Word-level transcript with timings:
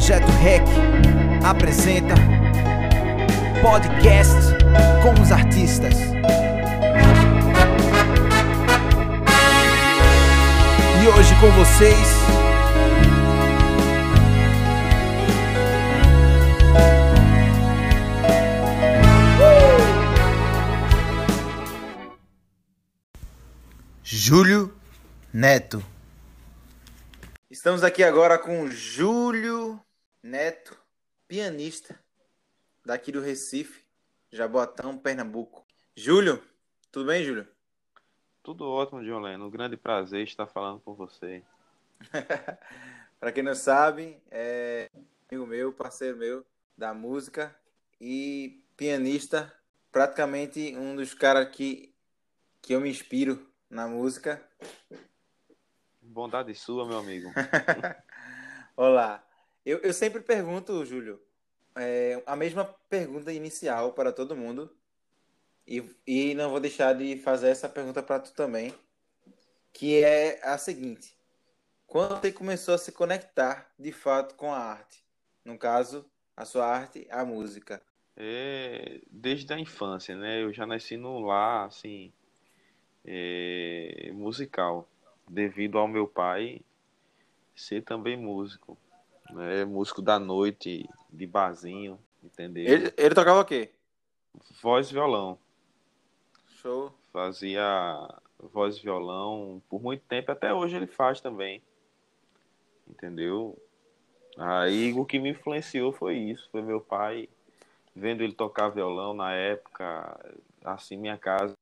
Projeto 0.00 0.30
REC 0.40 0.62
apresenta 1.44 2.14
podcast 3.60 4.34
com 5.02 5.20
os 5.20 5.30
artistas. 5.30 5.94
E 11.02 11.06
hoje 11.06 11.34
com 11.38 11.50
vocês. 11.50 12.08
Júlio 24.02 24.74
Neto. 25.30 25.84
Estamos 27.50 27.84
aqui 27.84 28.02
agora 28.02 28.38
com 28.38 28.66
Júlio 28.70 29.78
Neto, 30.22 30.76
pianista 31.26 31.98
daqui 32.84 33.10
do 33.10 33.22
Recife, 33.22 33.84
Jaboatão, 34.30 34.98
Pernambuco. 34.98 35.64
Júlio, 35.96 36.42
tudo 36.92 37.06
bem, 37.06 37.24
Júlio? 37.24 37.48
Tudo 38.42 38.68
ótimo, 38.68 39.00
Leno. 39.00 39.46
Um 39.46 39.50
grande 39.50 39.78
prazer 39.78 40.24
estar 40.24 40.46
falando 40.46 40.80
com 40.80 40.94
você. 40.94 41.42
Para 43.18 43.32
quem 43.32 43.42
não 43.42 43.54
sabe, 43.54 44.22
é 44.30 44.90
amigo 45.30 45.46
meu, 45.46 45.72
parceiro 45.72 46.16
meu 46.16 46.44
da 46.76 46.92
música 46.92 47.54
e 48.00 48.62
pianista, 48.76 49.54
praticamente 49.92 50.74
um 50.76 50.96
dos 50.96 51.14
caras 51.14 51.54
que, 51.54 51.94
que 52.60 52.74
eu 52.74 52.80
me 52.80 52.90
inspiro 52.90 53.46
na 53.68 53.86
música. 53.86 54.42
Bondade 56.00 56.54
sua, 56.54 56.86
meu 56.86 56.98
amigo. 56.98 57.30
Olá. 58.76 59.29
Eu, 59.64 59.78
eu 59.78 59.92
sempre 59.92 60.20
pergunto, 60.20 60.84
Júlio, 60.84 61.20
é, 61.76 62.22
a 62.26 62.34
mesma 62.34 62.64
pergunta 62.88 63.32
inicial 63.32 63.92
para 63.92 64.12
todo 64.12 64.36
mundo. 64.36 64.70
E, 65.66 65.84
e 66.06 66.34
não 66.34 66.50
vou 66.50 66.58
deixar 66.58 66.94
de 66.94 67.16
fazer 67.18 67.48
essa 67.48 67.68
pergunta 67.68 68.02
para 68.02 68.18
tu 68.18 68.32
também, 68.32 68.74
que 69.72 70.02
é 70.02 70.40
a 70.42 70.58
seguinte: 70.58 71.16
quando 71.86 72.20
você 72.20 72.32
começou 72.32 72.74
a 72.74 72.78
se 72.78 72.92
conectar 72.92 73.72
de 73.78 73.92
fato 73.92 74.34
com 74.34 74.52
a 74.52 74.58
arte? 74.58 75.04
No 75.44 75.58
caso, 75.58 76.04
a 76.36 76.44
sua 76.44 76.66
arte, 76.66 77.06
a 77.10 77.24
música. 77.24 77.82
É, 78.16 79.00
desde 79.10 79.52
a 79.52 79.58
infância, 79.58 80.16
né? 80.16 80.42
Eu 80.42 80.52
já 80.52 80.66
nasci 80.66 80.96
no 80.96 81.20
lar, 81.20 81.66
assim, 81.66 82.12
é, 83.04 84.10
musical, 84.12 84.88
devido 85.28 85.78
ao 85.78 85.88
meu 85.88 86.06
pai 86.06 86.60
ser 87.54 87.82
também 87.82 88.16
músico, 88.16 88.76
né? 89.32 89.64
Músico 89.64 90.02
da 90.02 90.18
noite, 90.18 90.88
de 91.10 91.26
barzinho, 91.26 91.98
entendeu? 92.22 92.64
Ele, 92.64 92.92
ele 92.96 93.14
tocava 93.14 93.40
o 93.40 93.44
quê? 93.44 93.70
Voz 94.62 94.90
e 94.90 94.92
violão. 94.92 95.38
Show. 96.48 96.92
Fazia 97.12 98.08
voz 98.38 98.76
e 98.76 98.82
violão 98.82 99.62
por 99.68 99.82
muito 99.82 100.02
tempo, 100.04 100.30
até 100.30 100.52
hoje 100.52 100.76
ele 100.76 100.86
faz 100.86 101.20
também. 101.20 101.62
Entendeu? 102.88 103.56
Aí 104.38 104.92
o 104.92 105.04
que 105.04 105.18
me 105.18 105.30
influenciou 105.30 105.92
foi 105.92 106.16
isso, 106.16 106.48
foi 106.50 106.62
meu 106.62 106.80
pai 106.80 107.28
vendo 107.94 108.22
ele 108.22 108.32
tocar 108.32 108.68
violão 108.68 109.12
na 109.12 109.32
época, 109.32 110.18
assim 110.64 110.96
minha 110.96 111.18
casa 111.18 111.54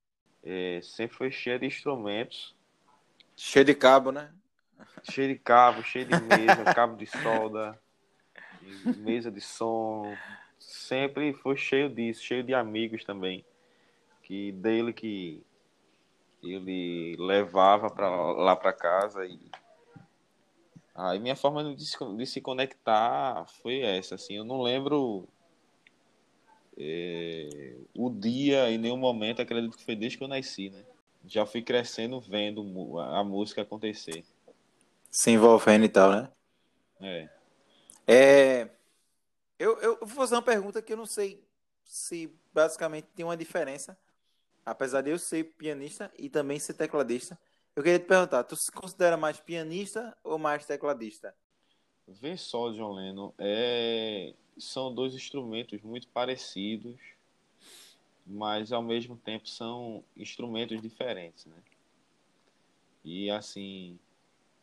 é, 0.43 0.81
sempre 0.83 1.17
foi 1.17 1.31
cheia 1.31 1.59
de 1.59 1.67
instrumentos. 1.67 2.55
Cheio 3.37 3.65
de 3.65 3.75
cabo, 3.75 4.11
né? 4.11 4.33
Cheio 5.11 5.29
de 5.29 5.39
cabo, 5.39 5.83
cheio 5.83 6.07
de 6.07 6.21
mesa, 6.23 6.65
cabo 6.75 6.97
de 6.97 7.07
solda, 7.07 7.79
mesa 8.97 9.31
de 9.31 9.41
som. 9.41 10.15
Sempre 10.59 11.33
foi 11.33 11.57
cheio 11.57 11.89
disso, 11.89 12.23
cheio 12.23 12.43
de 12.43 12.55
amigos 12.55 13.05
também. 13.05 13.45
Que 14.23 14.53
dele 14.53 14.93
que 14.93 15.43
ele 16.43 17.17
levava 17.19 17.91
para 17.91 18.09
lá 18.09 18.55
para 18.55 18.73
casa 18.73 19.27
e 19.27 19.51
aí 20.95 21.19
minha 21.19 21.35
forma 21.35 21.75
de 21.75 21.85
se, 21.85 21.97
de 22.17 22.27
se 22.27 22.41
conectar 22.41 23.45
foi 23.61 23.81
essa 23.81 24.15
assim 24.15 24.37
eu 24.37 24.45
não 24.45 24.63
lembro 24.63 25.29
é, 26.81 27.75
o 27.93 28.09
dia 28.09 28.71
em 28.71 28.79
nenhum 28.79 28.97
momento, 28.97 29.43
acredito 29.43 29.77
que 29.77 29.85
foi 29.85 29.97
desde 29.97 30.17
que 30.17 30.23
eu 30.23 30.29
nasci, 30.29 30.71
né? 30.71 30.85
Já 31.27 31.45
fui 31.45 31.61
crescendo 31.61 32.21
vendo 32.21 33.01
a 33.01 33.25
música 33.25 33.63
acontecer. 33.63 34.25
Se 35.11 35.31
envolvendo 35.31 35.85
e 35.85 35.89
tal, 35.89 36.11
né? 36.11 36.33
É. 37.01 37.29
É. 38.07 38.71
Eu, 39.59 39.79
eu 39.81 39.99
vou 40.01 40.09
fazer 40.09 40.35
uma 40.35 40.43
pergunta 40.43 40.81
que 40.81 40.93
eu 40.93 40.97
não 40.97 41.07
sei 41.07 41.45
se 41.85 42.33
basicamente 42.53 43.09
tem 43.15 43.25
uma 43.25 43.37
diferença. 43.37 43.99
Apesar 44.65 45.01
de 45.01 45.11
eu 45.11 45.19
ser 45.19 45.45
pianista 45.57 46.13
e 46.19 46.29
também 46.29 46.59
ser 46.59 46.75
tecladista. 46.75 47.39
Eu 47.75 47.83
queria 47.83 47.99
te 47.99 48.07
perguntar, 48.07 48.45
tu 48.45 48.57
se 48.57 48.71
considera 48.71 49.17
mais 49.17 49.41
pianista 49.41 50.17
ou 50.23 50.39
mais 50.39 50.67
tecladista? 50.67 51.35
Vê 52.07 52.37
só, 52.37 52.71
John 52.71 52.93
Lennon, 52.93 53.33
é 53.39 54.35
são 54.59 54.93
dois 54.93 55.15
instrumentos 55.15 55.81
muito 55.83 56.09
parecidos, 56.09 56.99
mas 58.27 58.73
ao 58.73 58.83
mesmo 58.83 59.17
tempo 59.17 59.49
são 59.49 60.03
instrumentos 60.17 60.83
diferentes, 60.83 61.47
né? 61.47 61.57
E 63.05 63.31
assim, 63.31 63.99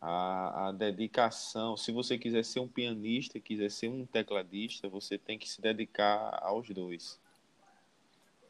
a, 0.01 0.67
a 0.67 0.71
dedicação, 0.71 1.75
se 1.75 1.91
você 1.91 2.17
quiser 2.17 2.43
ser 2.43 2.59
um 2.59 2.67
pianista, 2.67 3.39
quiser 3.39 3.71
ser 3.71 3.87
um 3.89 4.05
tecladista, 4.05 4.87
você 4.87 5.17
tem 5.17 5.37
que 5.37 5.49
se 5.49 5.61
dedicar 5.61 6.39
aos 6.43 6.69
dois. 6.69 7.19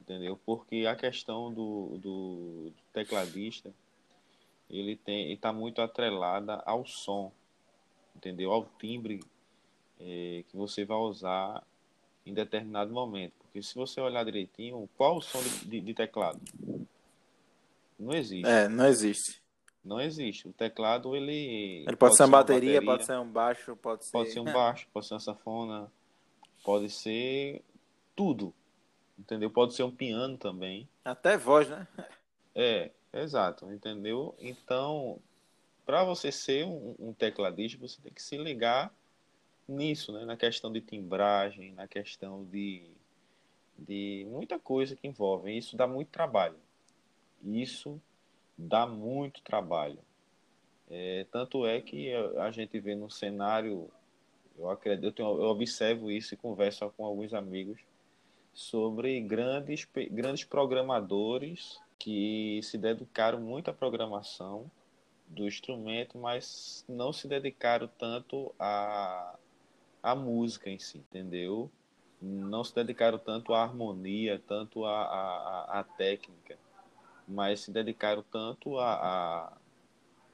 Entendeu? 0.02 0.40
Porque 0.46 0.86
a 0.86 0.96
questão 0.96 1.52
do, 1.54 1.98
do, 1.98 2.74
tecladista, 2.94 3.74
ele 4.70 4.96
tem 4.96 5.32
está 5.32 5.52
muito 5.52 5.82
atrelada 5.82 6.62
ao 6.66 6.86
som, 6.86 7.32
entendeu? 8.16 8.52
Ao 8.52 8.66
timbre 8.80 9.24
é, 10.00 10.44
que 10.48 10.56
você 10.56 10.86
vai 10.86 10.98
usar 10.98 11.66
em 12.26 12.34
determinado 12.34 12.94
momento. 12.94 13.34
Porque 13.40 13.64
se 13.64 13.74
você 13.76 14.02
olhar 14.02 14.24
direitinho, 14.26 14.90
qual 14.98 15.18
o 15.18 15.22
som 15.22 15.42
de, 15.42 15.66
de, 15.66 15.82
de 15.82 15.94
teclado? 15.94 16.40
Não 17.98 18.14
existe. 18.14 18.48
É, 18.48 18.68
não 18.68 18.86
existe. 18.86 19.42
Não 19.86 20.02
existe. 20.02 20.48
O 20.48 20.54
teclado, 20.54 21.16
ele. 21.16 21.32
Ele 21.32 21.86
pode, 21.86 21.98
pode 21.98 22.18
ser, 22.18 22.24
uma, 22.24 22.38
bateria, 22.40 22.82
bateria, 22.82 22.86
pode 22.86 23.06
ser 23.06 23.20
um 23.20 23.30
baixo, 23.30 23.76
pode 23.76 24.06
ser. 24.06 24.12
Pode 24.12 24.32
ser 24.32 24.40
um 24.40 24.46
baixo, 24.46 24.88
pode 24.92 25.06
ser 25.06 25.14
uma 25.14 25.20
sanfona, 25.20 25.92
pode 26.64 26.90
ser 26.90 27.62
tudo. 28.16 28.52
Entendeu? 29.18 29.50
Pode 29.52 29.76
ser 29.76 29.84
um 29.84 29.92
piano 29.92 30.38
também. 30.38 30.90
Até 31.06 31.38
voz, 31.38 31.70
né? 31.70 31.88
É, 32.54 32.90
exato. 33.14 33.72
Entendeu? 33.72 34.36
Então, 34.40 35.20
para 35.86 36.04
você 36.04 36.32
ser 36.32 36.66
um, 36.66 36.96
um 37.00 37.14
tecladista, 37.14 37.78
você 37.78 38.02
tem 38.02 38.12
que 38.12 38.22
se 38.22 38.38
ligar 38.38 38.92
nisso, 39.68 40.12
né? 40.12 40.26
na 40.26 40.36
questão 40.36 40.72
de 40.72 40.82
timbragem, 40.82 41.74
na 41.74 41.88
questão 41.88 42.44
de, 42.46 42.90
de 43.78 44.26
muita 44.30 44.58
coisa 44.60 44.96
que 44.96 45.08
envolve. 45.08 45.56
Isso 45.56 45.78
dá 45.78 45.86
muito 45.88 46.10
trabalho. 46.10 46.58
Isso 47.44 48.02
dá 48.58 48.86
muito 48.86 49.42
trabalho. 49.42 50.00
É, 50.90 51.26
tanto 51.32 51.66
é 51.66 51.82
que 51.82 52.14
a 52.14 52.52
gente 52.52 52.80
vê 52.80 52.96
no 52.96 53.10
cenário, 53.10 53.90
eu 54.58 54.70
acredito, 54.70 55.22
eu, 55.22 55.42
observo 55.42 56.12
isso 56.12 56.34
e 56.34 56.38
converso 56.38 56.88
com 56.96 57.06
alguns 57.06 57.34
amigos 57.34 57.80
sobre 58.54 59.20
grandes, 59.22 59.88
grandes 60.12 60.44
programadores 60.44 61.80
que 61.98 62.60
se 62.64 62.78
dedicaram 62.78 63.40
muito 63.42 63.70
à 63.70 63.74
programação 63.74 64.70
do 65.28 65.48
instrumento, 65.48 66.18
mas 66.18 66.86
não 66.88 67.12
se 67.12 67.28
dedicaram 67.28 67.90
tanto 67.98 68.54
a, 68.60 69.38
a 70.04 70.16
música 70.16 70.70
em 70.70 70.78
si, 70.78 71.00
entendeu? 71.00 71.70
Não 72.22 72.64
se 72.64 72.74
dedicaram 72.76 73.18
tanto 73.18 73.54
à 73.54 73.64
harmonia, 73.64 74.42
tanto 74.48 74.86
à, 74.86 75.02
à, 75.02 75.80
à 75.80 75.84
técnica, 75.84 76.58
mas 77.28 77.62
se 77.62 77.72
dedicaram 77.72 78.24
tanto 78.32 78.78
a, 78.78 79.52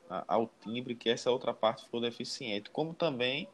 a, 0.10 0.24
ao 0.28 0.50
timbre, 0.62 0.96
que 0.96 1.10
essa 1.10 1.32
outra 1.32 1.54
parte 1.54 1.86
ficou 1.86 2.02
deficiente. 2.02 2.70
Como 2.70 2.94
também 2.94 3.48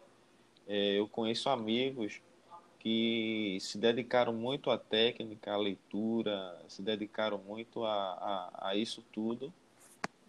é, 0.67 0.99
eu 0.99 1.07
conheço 1.07 1.49
amigos 1.49 2.21
que 2.79 3.57
se 3.59 3.77
dedicaram 3.77 4.33
muito 4.33 4.69
à 4.69 4.77
técnica, 4.77 5.53
à 5.53 5.57
leitura, 5.57 6.57
se 6.67 6.81
dedicaram 6.81 7.37
muito 7.37 7.83
a, 7.83 7.93
a, 7.93 8.69
a 8.69 8.75
isso 8.75 9.03
tudo 9.11 9.53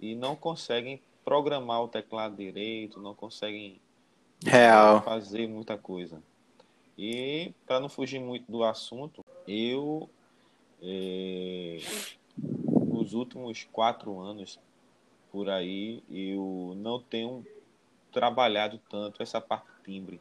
e 0.01 0.15
não 0.15 0.35
conseguem 0.35 1.01
programar 1.25 1.83
o 1.83 1.89
teclado 1.89 2.37
direito, 2.37 3.01
não 3.01 3.15
conseguem 3.15 3.81
Real. 4.45 5.03
fazer 5.03 5.47
muita 5.47 5.77
coisa. 5.77 6.23
E 6.97 7.53
para 7.67 7.81
não 7.81 7.89
fugir 7.89 8.19
muito 8.19 8.51
do 8.51 8.65
assunto, 8.65 9.25
eu 9.47 10.09
é, 10.83 11.79
nos 13.09 13.15
últimos 13.15 13.67
quatro 13.73 14.21
anos 14.21 14.61
por 15.33 15.49
aí 15.49 16.03
eu 16.11 16.75
não 16.77 17.01
tenho 17.01 17.47
trabalhado 18.13 18.79
tanto 18.91 19.23
essa 19.23 19.41
parte 19.41 19.67
timbre. 19.83 20.21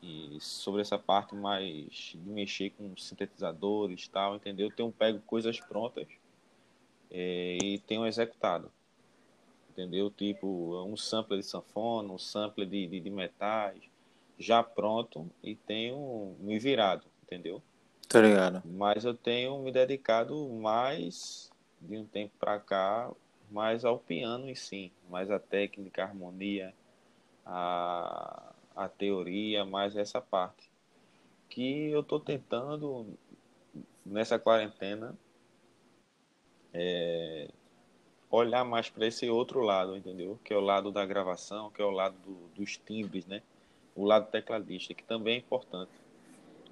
E 0.00 0.38
sobre 0.40 0.82
essa 0.82 0.96
parte 0.96 1.34
mais 1.34 2.12
de 2.14 2.30
mexer 2.30 2.70
com 2.70 2.96
sintetizadores 2.96 4.04
e 4.04 4.10
tal, 4.10 4.36
entendeu? 4.36 4.68
Eu 4.68 4.74
tenho 4.74 4.92
pego 4.92 5.20
coisas 5.22 5.58
prontas 5.58 6.06
é, 7.10 7.58
e 7.60 7.78
tenho 7.80 8.06
executado. 8.06 8.70
Entendeu? 9.70 10.10
Tipo, 10.10 10.80
um 10.84 10.96
sampler 10.96 11.40
de 11.40 11.46
sanfona, 11.46 12.12
um 12.12 12.18
sampler 12.18 12.68
de, 12.68 12.86
de, 12.86 13.00
de 13.00 13.10
metais, 13.10 13.82
já 14.38 14.62
pronto 14.62 15.28
e 15.42 15.56
tenho 15.56 16.36
me 16.38 16.56
virado, 16.58 17.04
entendeu? 17.24 17.60
Tá 18.08 18.22
ligado. 18.22 18.62
Mas 18.64 19.04
eu 19.04 19.12
tenho 19.12 19.58
me 19.58 19.70
dedicado 19.70 20.48
mais 20.48 21.47
de 21.80 21.96
um 21.96 22.04
tempo 22.04 22.32
para 22.38 22.58
cá, 22.58 23.10
mais 23.50 23.84
ao 23.84 23.98
piano 23.98 24.48
em 24.48 24.54
si, 24.54 24.92
mais 25.08 25.30
a 25.30 25.38
técnica, 25.38 26.02
a 26.02 26.06
harmonia, 26.06 26.74
a, 27.44 28.52
a 28.76 28.88
teoria, 28.88 29.64
mais 29.64 29.96
essa 29.96 30.20
parte. 30.20 30.70
Que 31.48 31.90
eu 31.90 32.00
estou 32.00 32.20
tentando, 32.20 33.06
nessa 34.04 34.38
quarentena, 34.38 35.14
é, 36.74 37.48
olhar 38.30 38.64
mais 38.64 38.90
para 38.90 39.06
esse 39.06 39.28
outro 39.28 39.60
lado, 39.60 39.96
entendeu? 39.96 40.38
Que 40.44 40.52
é 40.52 40.56
o 40.56 40.60
lado 40.60 40.90
da 40.92 41.04
gravação, 41.06 41.70
que 41.70 41.80
é 41.80 41.84
o 41.84 41.90
lado 41.90 42.16
do, 42.18 42.48
dos 42.54 42.76
timbres, 42.76 43.26
né? 43.26 43.42
O 43.96 44.04
lado 44.04 44.30
tecladista, 44.30 44.94
que 44.94 45.02
também 45.02 45.36
é 45.36 45.38
importante. 45.38 45.90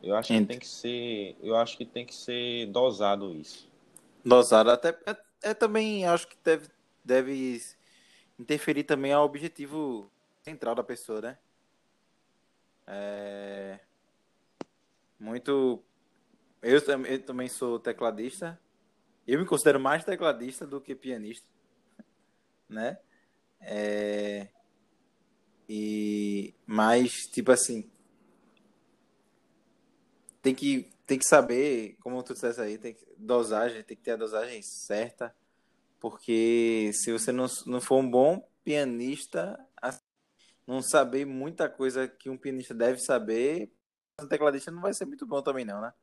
Eu 0.02 0.14
acho 0.14 0.28
que 0.28 0.44
tem 0.44 0.58
que 0.58 0.68
ser, 0.68 1.36
eu 1.42 1.56
acho 1.56 1.76
que 1.76 1.84
tem 1.84 2.04
que 2.04 2.14
ser 2.14 2.66
dosado 2.66 3.34
isso. 3.34 3.68
Dosado 4.26 4.72
até 4.72 4.88
é, 5.06 5.16
é 5.50 5.54
também 5.54 6.04
acho 6.04 6.26
que 6.26 6.36
deve 6.42 6.66
deve 7.04 7.62
interferir 8.36 8.82
também 8.82 9.12
ao 9.12 9.24
objetivo 9.24 10.10
central 10.42 10.74
da 10.74 10.82
pessoa, 10.82 11.20
né? 11.20 11.38
É... 12.88 13.78
Muito. 15.16 15.80
Eu, 16.60 16.80
eu 17.04 17.22
também 17.22 17.48
sou 17.48 17.78
tecladista. 17.78 18.60
Eu 19.24 19.38
me 19.38 19.46
considero 19.46 19.78
mais 19.78 20.04
tecladista 20.04 20.66
do 20.66 20.80
que 20.80 20.96
pianista, 20.96 21.46
né? 22.68 22.98
É... 23.60 24.48
E 25.68 26.52
mais 26.66 27.28
tipo 27.28 27.52
assim, 27.52 27.88
tem 30.42 30.52
que 30.52 30.95
tem 31.06 31.18
que 31.18 31.26
saber, 31.26 31.96
como 32.00 32.22
tu 32.22 32.34
disseste 32.34 32.60
aí, 32.60 32.76
tem 32.76 32.94
que, 32.94 33.06
dosagem, 33.16 33.82
tem 33.82 33.96
que 33.96 34.02
ter 34.02 34.12
a 34.12 34.16
dosagem 34.16 34.60
certa, 34.60 35.34
porque 36.00 36.90
se 36.92 37.12
você 37.12 37.30
não, 37.30 37.46
não 37.66 37.80
for 37.80 37.98
um 37.98 38.10
bom 38.10 38.46
pianista, 38.64 39.58
não 40.66 40.82
saber 40.82 41.24
muita 41.24 41.68
coisa 41.68 42.08
que 42.08 42.28
um 42.28 42.36
pianista 42.36 42.74
deve 42.74 42.98
saber, 42.98 43.70
um 44.20 44.26
tecladista 44.26 44.70
não 44.70 44.82
vai 44.82 44.92
ser 44.92 45.06
muito 45.06 45.24
bom 45.24 45.40
também 45.40 45.64
não, 45.64 45.80
né? 45.80 45.94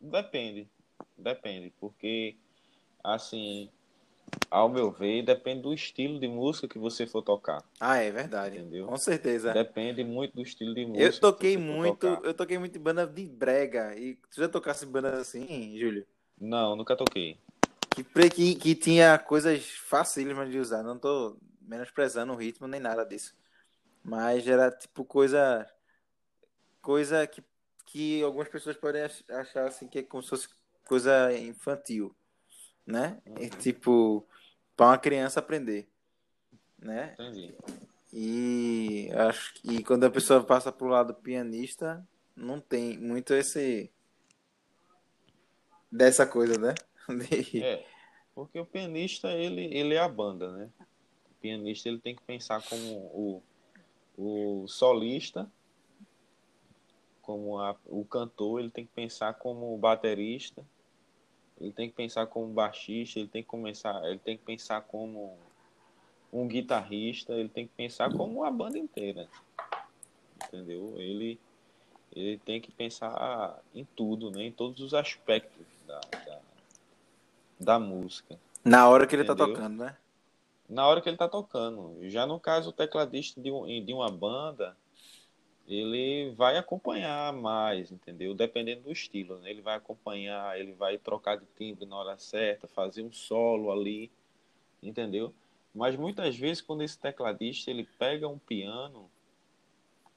Depende, 0.00 0.68
depende, 1.16 1.72
porque 1.78 2.36
assim, 3.02 3.70
ao 4.50 4.68
meu 4.68 4.90
ver, 4.90 5.24
depende 5.24 5.62
do 5.62 5.74
estilo 5.74 6.20
de 6.20 6.28
música 6.28 6.68
que 6.68 6.78
você 6.78 7.06
for 7.06 7.22
tocar. 7.22 7.62
Ah, 7.80 7.96
é 7.96 8.10
verdade. 8.10 8.58
Entendeu? 8.58 8.86
Com 8.86 8.96
certeza. 8.96 9.52
Depende 9.52 10.04
muito 10.04 10.36
do 10.36 10.42
estilo 10.42 10.72
de 10.72 10.86
música. 10.86 11.04
Eu 11.04 11.20
toquei 11.20 11.56
muito, 11.56 12.06
eu 12.06 12.32
toquei 12.32 12.56
muito 12.56 12.78
em 12.78 12.80
banda 12.80 13.04
de 13.04 13.26
brega. 13.26 13.96
E 13.96 14.14
tu 14.14 14.40
já 14.40 14.48
tocasse 14.48 14.86
bandas 14.86 15.14
assim, 15.14 15.76
Júlio? 15.76 16.06
Não, 16.40 16.76
nunca 16.76 16.96
toquei. 16.96 17.36
Que, 17.90 18.04
que, 18.30 18.54
que 18.54 18.74
tinha 18.74 19.18
coisas 19.18 19.70
fáceis 19.70 20.26
de 20.50 20.58
usar. 20.58 20.82
Não 20.84 20.98
tô 20.98 21.36
menosprezando 21.60 22.32
o 22.32 22.36
ritmo 22.36 22.68
nem 22.68 22.80
nada 22.80 23.04
disso. 23.04 23.34
Mas 24.04 24.46
era 24.46 24.70
tipo 24.70 25.04
coisa. 25.04 25.66
Coisa 26.80 27.26
que, 27.26 27.42
que 27.86 28.22
algumas 28.22 28.48
pessoas 28.48 28.76
podem 28.76 29.02
achar 29.02 29.66
assim 29.66 29.88
que 29.88 29.98
é 29.98 30.02
como 30.02 30.22
se 30.22 30.28
fosse 30.28 30.48
coisa 30.86 31.32
infantil. 31.36 32.14
Né? 32.86 33.20
E, 33.40 33.48
tipo, 33.48 34.26
para 34.76 34.86
uma 34.86 34.98
criança 34.98 35.40
aprender. 35.40 35.88
Né? 36.78 37.14
Entendi. 37.14 37.54
E 38.12 39.10
acho 39.12 39.54
que 39.54 39.82
quando 39.82 40.04
a 40.04 40.10
pessoa 40.10 40.44
passa 40.44 40.70
pro 40.70 40.86
lado 40.86 41.14
pianista, 41.14 42.06
não 42.36 42.60
tem 42.60 42.98
muito 42.98 43.34
esse 43.34 43.90
dessa 45.90 46.26
coisa, 46.26 46.58
né? 46.58 46.74
De... 47.08 47.62
É, 47.62 47.84
porque 48.34 48.58
o 48.58 48.66
pianista 48.66 49.30
ele, 49.32 49.64
ele 49.74 49.94
é 49.94 49.98
a 49.98 50.08
banda, 50.08 50.52
né? 50.52 50.70
O 51.30 51.34
pianista 51.40 51.88
ele 51.88 51.98
tem 51.98 52.14
que 52.14 52.22
pensar 52.22 52.62
como 52.62 52.96
o 52.96 53.42
o 54.16 54.66
solista, 54.68 55.50
como 57.22 57.58
a, 57.58 57.76
o 57.86 58.04
cantor, 58.04 58.60
ele 58.60 58.70
tem 58.70 58.86
que 58.86 58.92
pensar 58.92 59.34
como 59.34 59.76
baterista, 59.78 60.64
ele 61.60 61.72
tem 61.72 61.88
que 61.88 61.94
pensar 61.94 62.26
como 62.26 62.52
baixista, 62.52 63.18
ele 63.18 63.28
tem 63.28 63.42
que 63.42 63.48
começar, 63.48 64.02
ele 64.04 64.18
tem 64.18 64.36
que 64.36 64.44
pensar 64.44 64.80
como 64.82 65.36
um 66.32 66.48
guitarrista, 66.48 67.32
ele 67.32 67.48
tem 67.48 67.66
que 67.66 67.72
pensar 67.74 68.12
como 68.12 68.44
a 68.44 68.50
banda 68.50 68.78
inteira. 68.78 69.28
Entendeu? 70.46 70.94
Ele 70.98 71.38
ele 72.14 72.38
tem 72.38 72.60
que 72.60 72.70
pensar 72.70 73.60
em 73.74 73.84
tudo, 73.96 74.30
né? 74.30 74.44
em 74.44 74.52
todos 74.52 74.80
os 74.80 74.94
aspectos 74.94 75.66
da, 75.84 76.00
da, 76.00 76.40
da 77.58 77.78
música. 77.78 78.38
Na 78.64 78.88
hora 78.88 79.04
que 79.04 79.16
ele 79.16 79.22
está 79.22 79.34
tocando, 79.34 79.84
né? 79.84 79.96
na 80.68 80.86
hora 80.86 81.00
que 81.00 81.08
ele 81.08 81.16
está 81.16 81.28
tocando. 81.28 81.96
Já 82.02 82.26
no 82.26 82.38
caso, 82.40 82.70
o 82.70 82.72
tecladista 82.72 83.40
de, 83.40 83.50
um, 83.50 83.66
de 83.66 83.92
uma 83.92 84.10
banda, 84.10 84.76
ele 85.66 86.30
vai 86.34 86.56
acompanhar 86.56 87.32
mais, 87.32 87.90
entendeu? 87.90 88.34
Dependendo 88.34 88.82
do 88.82 88.92
estilo, 88.92 89.38
né? 89.38 89.50
Ele 89.50 89.62
vai 89.62 89.76
acompanhar, 89.76 90.58
ele 90.58 90.72
vai 90.72 90.98
trocar 90.98 91.36
de 91.36 91.46
timbre 91.56 91.86
na 91.86 91.96
hora 91.96 92.18
certa, 92.18 92.68
fazer 92.68 93.02
um 93.02 93.12
solo 93.12 93.72
ali, 93.72 94.10
entendeu? 94.82 95.32
Mas 95.74 95.96
muitas 95.96 96.36
vezes, 96.36 96.60
quando 96.60 96.82
esse 96.82 96.98
tecladista 96.98 97.70
ele 97.70 97.88
pega 97.98 98.28
um 98.28 98.38
piano, 98.38 99.10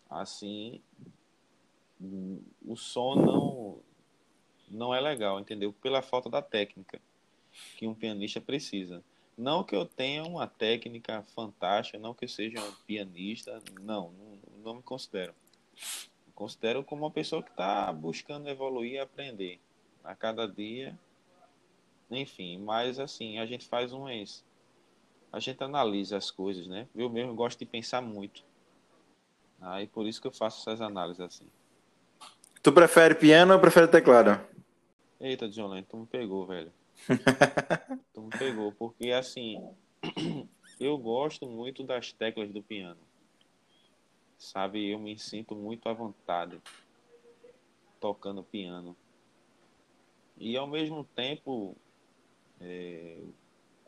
assim, 0.09 0.81
o 2.65 2.75
som 2.75 3.15
não, 3.15 3.79
não 4.69 4.93
é 4.93 4.99
legal, 4.99 5.39
entendeu? 5.39 5.73
Pela 5.73 6.01
falta 6.01 6.29
da 6.29 6.41
técnica 6.41 7.01
que 7.77 7.87
um 7.87 7.95
pianista 7.95 8.39
precisa. 8.39 9.03
Não 9.37 9.63
que 9.63 9.75
eu 9.75 9.85
tenha 9.85 10.23
uma 10.23 10.47
técnica 10.47 11.23
fantástica, 11.35 11.99
não 11.99 12.13
que 12.13 12.25
eu 12.25 12.29
seja 12.29 12.59
um 12.59 12.73
pianista, 12.85 13.61
não, 13.81 14.11
não, 14.11 14.39
não 14.63 14.75
me 14.75 14.83
considero. 14.83 15.33
Me 16.25 16.33
considero 16.33 16.83
como 16.83 17.05
uma 17.05 17.11
pessoa 17.11 17.43
que 17.43 17.49
está 17.49 17.91
buscando 17.91 18.49
evoluir 18.49 18.93
e 18.93 18.99
aprender 18.99 19.59
a 20.03 20.15
cada 20.15 20.47
dia. 20.47 20.97
Enfim, 22.09 22.57
mas 22.59 22.99
assim, 22.99 23.39
a 23.39 23.45
gente 23.45 23.65
faz 23.65 23.91
umas. 23.91 24.43
A 25.31 25.39
gente 25.39 25.61
analisa 25.63 26.17
as 26.17 26.31
coisas, 26.31 26.67
né? 26.67 26.87
Eu 26.95 27.09
mesmo 27.09 27.35
gosto 27.35 27.59
de 27.59 27.65
pensar 27.65 28.01
muito. 28.01 28.43
Aí 29.59 29.85
ah, 29.85 29.89
por 29.91 30.05
isso 30.05 30.21
que 30.21 30.27
eu 30.27 30.31
faço 30.31 30.61
essas 30.61 30.81
análises 30.81 31.19
assim. 31.19 31.47
Tu 32.61 32.71
prefere 32.71 33.15
piano 33.15 33.53
ou 33.53 33.59
prefere 33.59 33.87
teclado? 33.87 34.39
Eita, 35.19 35.49
John 35.49 35.81
tu 35.83 35.97
me 35.97 36.05
pegou, 36.05 36.45
velho. 36.45 36.71
tu 38.13 38.21
me 38.21 38.29
pegou, 38.29 38.71
porque 38.71 39.11
assim, 39.11 39.59
eu 40.79 40.97
gosto 40.97 41.47
muito 41.47 41.83
das 41.83 42.11
teclas 42.11 42.51
do 42.51 42.61
piano. 42.61 42.99
Sabe, 44.37 44.89
eu 44.89 44.99
me 44.99 45.17
sinto 45.17 45.55
muito 45.55 45.87
à 45.89 45.93
vontade 45.93 46.61
tocando 47.99 48.43
piano. 48.43 48.95
E 50.37 50.55
ao 50.55 50.67
mesmo 50.67 51.03
tempo, 51.15 51.75
é, 52.61 53.19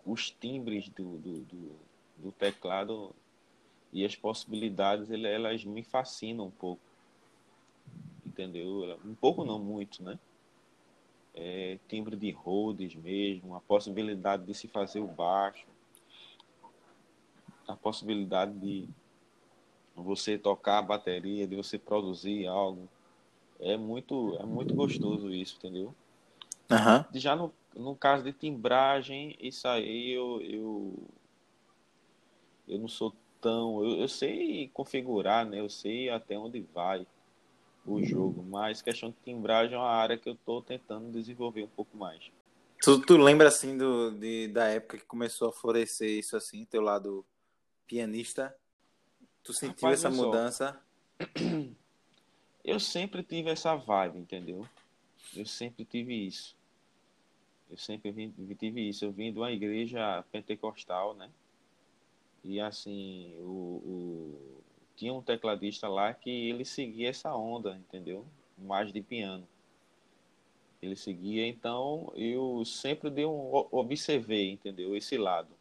os 0.06 0.32
timbres 0.32 0.90
do, 0.90 1.18
do, 1.18 1.40
do, 1.42 1.76
do, 2.18 2.32
teclado 2.32 3.16
e 3.94 4.04
as 4.04 4.16
possibilidades, 4.16 5.12
elas 5.12 5.64
me 5.64 5.84
fascinam 5.84 6.48
um 6.48 6.52
pouco. 6.52 6.82
Entendeu? 8.26 9.00
Um 9.06 9.14
pouco 9.14 9.46
não 9.46 9.60
muito, 9.60 10.02
né? 10.02 10.18
é, 11.40 11.80
timbre 11.88 12.16
de 12.16 12.32
Rhodes 12.32 12.96
mesmo, 12.96 13.56
a 13.56 13.62
possibilidade 13.62 14.46
de 14.46 14.54
se 14.54 14.68
fazer 14.68 15.00
o 15.00 15.08
baixo, 15.08 15.66
a 17.68 17.76
possibilidade 17.76 18.54
de 18.60 18.90
você 19.96 20.38
tocar 20.38 20.80
a 20.80 20.84
bateria, 20.84 21.48
de 21.48 21.56
você 21.56 21.78
produzir 21.78 22.48
algo. 22.48 22.88
É 23.60 23.76
muito, 23.76 24.38
é 24.40 24.46
muito 24.46 24.74
gostoso 24.74 25.34
isso, 25.34 25.58
entendeu? 25.58 25.94
Uhum. 26.72 27.04
Já 27.14 27.36
no, 27.36 27.54
no 27.76 27.96
caso 27.96 28.24
de 28.24 28.32
timbragem, 28.32 29.36
isso 29.40 29.68
aí 29.68 30.12
eu, 30.12 30.42
eu, 30.42 30.94
eu 32.68 32.80
não 32.80 32.88
sou 32.88 33.14
tão. 33.42 33.84
Eu, 33.84 34.02
eu 34.02 34.08
sei 34.08 34.70
configurar, 34.74 35.46
né? 35.46 35.60
Eu 35.60 35.70
sei 35.70 36.10
até 36.10 36.38
onde 36.38 36.62
vai 36.74 37.06
o 37.86 38.02
jogo, 38.04 38.44
mas 38.44 38.82
questão 38.82 39.10
de 39.10 39.16
timbragem 39.24 39.76
é 39.76 39.78
uma 39.78 39.90
área 39.90 40.18
que 40.18 40.30
eu 40.30 40.34
estou 40.34 40.62
tentando 40.62 41.12
desenvolver 41.12 41.64
um 41.64 41.70
pouco 41.70 41.98
mais. 41.98 42.32
Tu, 42.82 43.02
tu 43.02 43.18
lembra 43.18 43.48
assim 43.48 43.78
do, 43.78 44.12
de, 44.12 44.48
da 44.48 44.68
época 44.68 44.98
que 44.98 45.06
começou 45.06 45.50
a 45.50 45.52
florescer 45.52 46.20
isso 46.20 46.38
assim, 46.38 46.66
teu 46.66 46.82
lado 46.82 47.26
pianista? 47.88 48.56
Tu 49.50 49.54
sentiu 49.54 49.88
Rapaz, 49.88 50.06
essa 50.06 50.12
mudança? 50.12 50.80
Eu 52.64 52.80
sempre 52.80 53.24
tive 53.24 53.50
essa 53.50 53.76
vibe, 53.76 54.20
entendeu? 54.20 54.64
Eu 55.36 55.44
sempre 55.44 55.84
tive 55.84 56.14
isso. 56.14 56.56
Eu 57.68 57.76
sempre 57.76 58.12
vim, 58.12 58.32
tive 58.60 58.88
isso. 58.88 59.06
Eu 59.06 59.12
vim 59.12 59.34
de 59.34 59.40
uma 59.40 59.52
igreja 59.52 60.24
pentecostal, 60.32 61.16
né? 61.16 61.32
E 62.44 62.60
assim, 62.60 63.34
o, 63.40 63.82
o, 63.84 64.62
tinha 64.96 65.12
um 65.12 65.22
tecladista 65.24 65.88
lá 65.88 66.14
que 66.14 66.30
ele 66.30 66.64
seguia 66.64 67.10
essa 67.10 67.36
onda, 67.36 67.76
entendeu? 67.76 68.28
Mais 68.56 68.94
de 68.94 69.02
piano. 69.02 69.48
Ele 70.80 70.96
seguia, 70.96 71.48
então 71.48 72.14
eu 72.16 72.64
sempre 72.66 73.10
dei 73.10 73.26
um 73.26 73.50
observei, 73.72 74.52
entendeu? 74.52 74.96
Esse 74.96 75.18
lado. 75.18 75.59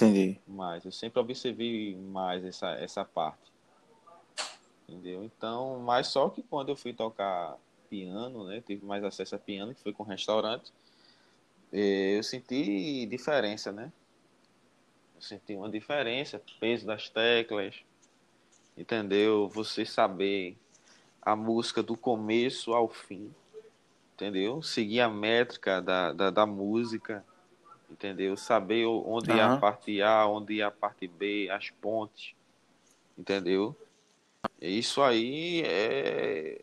Entendi. 0.00 0.40
Mas 0.46 0.84
eu 0.84 0.92
sempre 0.92 1.20
observei 1.20 1.94
mais 1.94 2.44
essa, 2.44 2.70
essa 2.72 3.04
parte. 3.04 3.52
Entendeu? 4.88 5.22
Então, 5.24 5.78
mas 5.80 6.08
só 6.08 6.28
que 6.30 6.42
quando 6.42 6.70
eu 6.70 6.76
fui 6.76 6.92
tocar 6.92 7.56
piano, 7.90 8.44
né? 8.44 8.62
Tive 8.64 8.86
mais 8.86 9.04
acesso 9.04 9.34
a 9.34 9.38
piano, 9.38 9.74
que 9.74 9.82
foi 9.82 9.92
com 9.92 10.02
restaurante. 10.04 10.72
Eh, 11.72 12.16
eu 12.16 12.22
senti 12.22 13.04
diferença, 13.06 13.70
né? 13.72 13.92
Eu 15.16 15.20
senti 15.20 15.54
uma 15.54 15.68
diferença, 15.68 16.40
peso 16.58 16.86
das 16.86 17.10
teclas, 17.10 17.82
entendeu? 18.76 19.48
Você 19.48 19.84
saber 19.84 20.56
a 21.20 21.36
música 21.36 21.82
do 21.82 21.96
começo 21.96 22.72
ao 22.72 22.88
fim, 22.88 23.34
entendeu? 24.14 24.62
Seguir 24.62 25.00
a 25.00 25.08
métrica 25.08 25.82
da, 25.82 26.12
da, 26.12 26.30
da 26.30 26.46
música, 26.46 27.24
entendeu? 27.90 28.36
Saber 28.36 28.86
onde 28.86 29.30
uhum. 29.30 29.36
ia 29.36 29.46
a 29.52 29.56
parte 29.56 30.00
A, 30.02 30.26
onde 30.26 30.54
ia 30.54 30.68
a 30.68 30.70
parte 30.70 31.06
B, 31.08 31.48
as 31.50 31.70
pontes, 31.70 32.34
entendeu? 33.18 33.76
Isso 34.60 35.02
aí 35.02 35.62
é, 35.62 36.62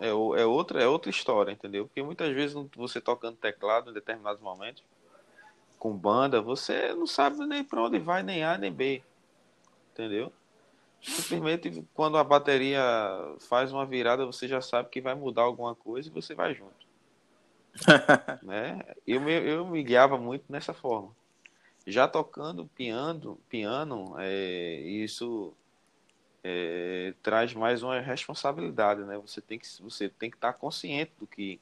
é, 0.00 0.08
é, 0.08 0.12
outra, 0.12 0.82
é 0.82 0.86
outra 0.86 1.10
história, 1.10 1.52
entendeu? 1.52 1.86
Porque 1.86 2.02
muitas 2.02 2.34
vezes 2.34 2.56
você 2.76 3.00
tocando 3.00 3.36
teclado 3.36 3.90
em 3.90 3.94
determinados 3.94 4.42
momentos, 4.42 4.82
com 5.78 5.92
banda, 5.96 6.40
você 6.40 6.94
não 6.94 7.06
sabe 7.06 7.38
nem 7.46 7.62
para 7.62 7.82
onde 7.82 7.98
vai, 7.98 8.22
nem 8.22 8.42
A 8.42 8.56
nem 8.58 8.72
B, 8.72 9.02
entendeu? 9.92 10.32
Simplesmente 11.02 11.84
quando 11.92 12.16
a 12.16 12.24
bateria 12.24 12.82
faz 13.40 13.70
uma 13.70 13.84
virada, 13.84 14.24
você 14.24 14.48
já 14.48 14.62
sabe 14.62 14.88
que 14.88 15.02
vai 15.02 15.14
mudar 15.14 15.42
alguma 15.42 15.74
coisa 15.74 16.08
e 16.08 16.12
você 16.12 16.34
vai 16.34 16.54
junto. 16.54 16.83
Né? 18.42 18.84
eu, 19.06 19.20
me, 19.20 19.32
eu 19.32 19.66
me 19.66 19.82
guiava 19.82 20.16
muito 20.18 20.44
nessa 20.48 20.72
forma. 20.72 21.14
Já 21.86 22.08
tocando 22.08 22.66
piano, 22.66 23.38
piano 23.48 24.14
é, 24.18 24.80
isso 24.80 25.52
é, 26.42 27.12
traz 27.22 27.52
mais 27.52 27.82
uma 27.82 28.00
responsabilidade, 28.00 29.02
né? 29.02 29.18
Você 29.18 29.40
tem 29.40 29.58
que 29.58 29.66
você 29.82 30.08
tem 30.08 30.30
que 30.30 30.36
estar 30.36 30.54
consciente 30.54 31.12
do 31.18 31.26
que 31.26 31.60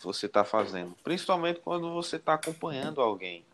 você 0.00 0.26
está 0.26 0.44
fazendo, 0.44 0.96
principalmente 1.04 1.60
quando 1.60 1.92
você 1.92 2.16
está 2.16 2.34
acompanhando 2.34 3.00
alguém, 3.00 3.44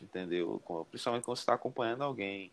entendeu? 0.00 0.60
Principalmente 0.90 1.24
quando 1.24 1.36
você 1.36 1.42
está 1.42 1.54
acompanhando 1.54 2.02
alguém 2.02 2.52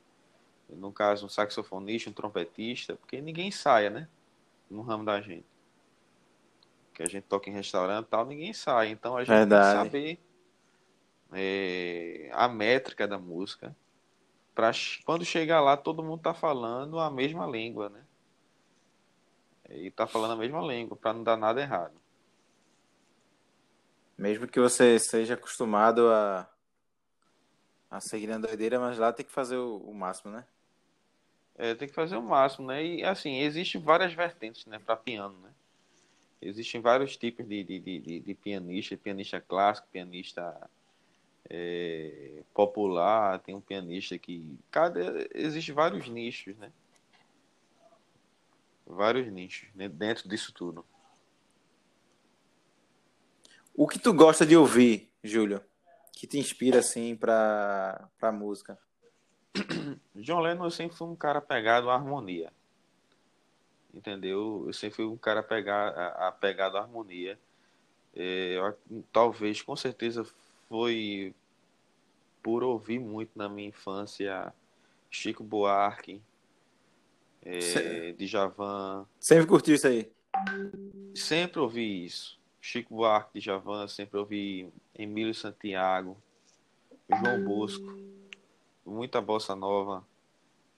no 0.70 0.92
caso 0.92 1.26
um 1.26 1.30
saxofonista, 1.30 2.10
um 2.10 2.14
trompetista, 2.14 2.96
porque 2.96 3.22
ninguém 3.22 3.52
saia, 3.52 3.90
né? 3.90 4.08
No 4.70 4.82
ramo 4.82 5.06
da 5.06 5.22
gente. 5.22 5.46
Que 6.98 7.04
a 7.04 7.08
gente 7.08 7.26
toca 7.26 7.48
em 7.48 7.54
restaurante 7.54 8.08
e 8.08 8.10
tal, 8.10 8.26
ninguém 8.26 8.52
sai. 8.54 8.90
Então 8.90 9.16
a 9.16 9.24
gente 9.24 9.30
Verdade. 9.30 9.82
tem 9.82 9.84
que 9.84 9.88
saber 9.88 10.20
é, 11.32 12.32
a 12.34 12.48
métrica 12.48 13.08
da 13.08 13.20
música. 13.20 13.76
Pra, 14.56 14.72
quando 15.06 15.24
chegar 15.24 15.62
lá, 15.62 15.78
todo 15.78 16.02
mundo 16.02 16.24
tá 16.24 16.34
falando 16.34 17.00
a 17.00 17.12
mesma 17.12 17.46
língua, 17.46 17.90
né? 17.90 18.04
E 19.70 19.92
tá 19.92 20.08
falando 20.08 20.32
a 20.32 20.36
mesma 20.38 20.60
língua, 20.60 20.98
para 20.98 21.14
não 21.14 21.24
dar 21.24 21.38
nada 21.38 21.62
errado. 21.62 21.94
Mesmo 24.18 24.48
que 24.48 24.60
você 24.60 24.98
seja 24.98 25.36
acostumado 25.36 26.10
a, 26.12 26.50
a 27.92 28.00
seguir 28.00 28.26
na 28.26 28.40
doideira, 28.40 28.80
mas 28.80 28.98
lá 28.98 29.14
tem 29.14 29.24
que 29.24 29.32
fazer 29.32 29.58
o, 29.58 29.78
o 29.78 29.94
máximo, 29.94 30.32
né? 30.32 30.44
É, 31.56 31.76
tem 31.76 31.88
que 31.88 31.94
fazer 31.94 32.18
o 32.18 32.24
máximo, 32.24 32.66
né? 32.66 32.84
E 32.84 33.04
assim, 33.04 33.38
existem 33.42 33.80
várias 33.80 34.16
vertentes, 34.16 34.66
né, 34.66 34.80
para 34.80 34.96
piano, 34.96 35.38
né? 35.42 35.52
Existem 36.42 36.80
vários 36.80 37.18
tipos 37.18 37.48
de, 37.48 37.64
de, 37.64 37.80
de, 37.80 38.20
de 38.20 38.34
pianista, 38.36 38.96
pianista 38.96 39.42
clássico, 39.42 39.88
pianista 39.92 40.70
é, 41.50 42.44
popular, 42.54 43.40
tem 43.40 43.56
um 43.56 43.62
pianista 43.62 44.18
que. 44.18 44.58
Cada. 44.70 45.28
Existem 45.34 45.74
vários 45.74 46.08
nichos, 46.08 46.56
né? 46.58 46.72
Vários 48.86 49.32
nichos 49.32 49.70
né? 49.76 49.90
dentro 49.90 50.30
disso 50.30 50.54
tudo. 50.54 50.86
O 53.76 53.88
que 53.88 54.00
tu 54.00 54.14
gosta 54.14 54.46
de 54.46 54.56
ouvir, 54.56 55.12
Júlio? 55.24 55.62
Que 56.14 56.26
te 56.26 56.40
inspira 56.40 56.80
assim 56.80 57.16
para 57.16 58.10
para 58.20 58.32
música? 58.32 58.78
John 60.16 60.40
Lennon 60.40 60.70
sempre 60.70 60.98
foi 60.98 61.08
um 61.08 61.16
cara 61.16 61.42
pegado 61.42 61.90
à 61.90 61.96
harmonia. 61.96 62.52
Entendeu? 63.98 64.66
Eu 64.68 64.74
sempre 64.74 64.98
fui 64.98 65.06
um 65.06 65.18
cara 65.18 65.42
pegado, 65.42 66.00
apegado 66.24 66.78
à 66.78 66.82
harmonia. 66.82 67.40
É, 68.16 68.56
talvez, 69.12 69.62
com 69.62 69.76
certeza, 69.76 70.24
foi 70.70 71.34
por 72.44 72.64
ouvir 72.64 73.00
muito 73.00 73.32
na 73.36 73.50
minha 73.50 73.70
infância 73.70 74.54
Chico 75.10 75.44
Buarque, 75.44 76.22
é, 77.44 78.12
Djavan. 78.14 79.08
Sempre 79.20 79.48
curtiu 79.48 79.74
isso 79.74 79.88
aí? 79.88 80.12
Sempre 81.16 81.60
ouvi 81.60 82.06
isso. 82.06 82.40
Chico 82.62 82.94
Buarque, 82.94 83.40
Djavan, 83.40 83.88
sempre 83.88 84.20
ouvi 84.20 84.72
Emílio 84.94 85.34
Santiago, 85.34 86.16
João 87.10 87.44
Bosco 87.44 87.98
muita 88.88 89.22
bossa 89.22 89.56
nova, 89.56 90.04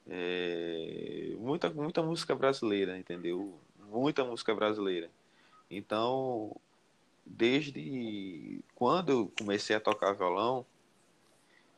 é, 0.09 1.35
muita, 1.37 1.69
muita 1.69 2.01
música 2.01 2.35
brasileira, 2.35 2.97
entendeu? 2.97 3.59
Muita 3.89 4.23
música 4.25 4.53
brasileira. 4.55 5.09
Então, 5.69 6.55
desde 7.25 8.61
quando 8.73 9.11
eu 9.11 9.31
comecei 9.37 9.75
a 9.75 9.79
tocar 9.79 10.13
violão, 10.13 10.65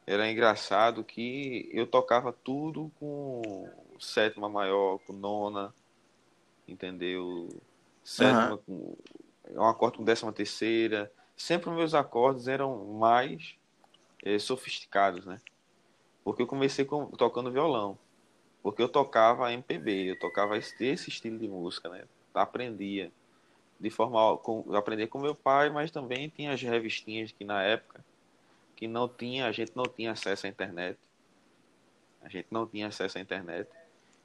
era 0.07 0.29
engraçado 0.29 1.03
que 1.03 1.69
eu 1.73 1.85
tocava 1.85 2.31
tudo 2.31 2.91
com 2.99 3.69
sétima 3.99 4.49
maior, 4.49 4.99
com 4.99 5.13
nona, 5.13 5.73
entendeu? 6.67 7.49
Sétima 8.03 8.51
uhum. 8.51 8.57
com 8.57 8.97
um 9.61 9.65
acorde 9.65 9.97
com 9.97 10.03
décima 10.03 10.31
terceira. 10.31 11.11
Sempre 11.35 11.69
meus 11.71 11.93
acordes 11.93 12.47
eram 12.47 12.85
mais 12.93 13.55
é, 14.23 14.39
sofisticados, 14.39 15.25
né? 15.25 15.39
Porque 16.23 16.41
eu 16.41 16.47
comecei 16.47 16.85
com, 16.85 17.07
tocando 17.07 17.51
violão. 17.51 17.97
Porque 18.61 18.81
eu 18.81 18.89
tocava 18.89 19.51
MPB, 19.51 20.11
eu 20.11 20.19
tocava 20.19 20.57
esse, 20.57 20.85
esse 20.85 21.09
estilo 21.09 21.39
de 21.39 21.47
música, 21.47 21.89
né? 21.89 22.05
Aprendia 22.33 23.11
de 23.81 23.89
forma 23.89 24.37
com, 24.37 24.63
aprendia 24.75 25.07
com 25.07 25.19
meu 25.19 25.33
pai, 25.33 25.71
mas 25.71 25.89
também 25.89 26.29
tinha 26.29 26.53
as 26.53 26.61
revistinhas 26.61 27.31
que 27.31 27.43
na 27.43 27.63
época 27.63 28.05
que 28.75 28.87
não 28.87 29.09
tinha, 29.09 29.47
a 29.47 29.51
gente 29.51 29.71
não 29.75 29.85
tinha 29.85 30.11
acesso 30.11 30.45
à 30.45 30.49
internet. 30.49 30.99
A 32.21 32.29
gente 32.29 32.47
não 32.51 32.67
tinha 32.67 32.87
acesso 32.87 33.17
à 33.17 33.21
internet. 33.21 33.67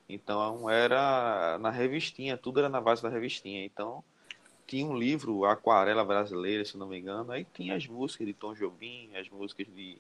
Então 0.07 0.69
era 0.69 1.59
na 1.59 1.71
revistinha, 1.71 2.37
tudo 2.37 2.61
era 2.61 2.69
na 2.69 2.81
base 2.81 3.03
da 3.03 3.09
revistinha. 3.09 3.65
Então 3.65 4.05
tinha 4.67 4.85
um 4.85 4.97
livro, 4.97 5.47
Aquarela 5.47 6.05
Brasileira, 6.05 6.65
se 6.65 6.77
não 6.77 6.87
me 6.87 6.99
engano, 6.99 7.33
aí 7.33 7.47
tinha 7.55 7.77
as 7.77 7.87
músicas 7.87 8.27
de 8.27 8.35
Tom 8.35 8.53
Jobim, 8.53 9.11
as 9.17 9.29
músicas 9.31 9.67
de 9.75 9.97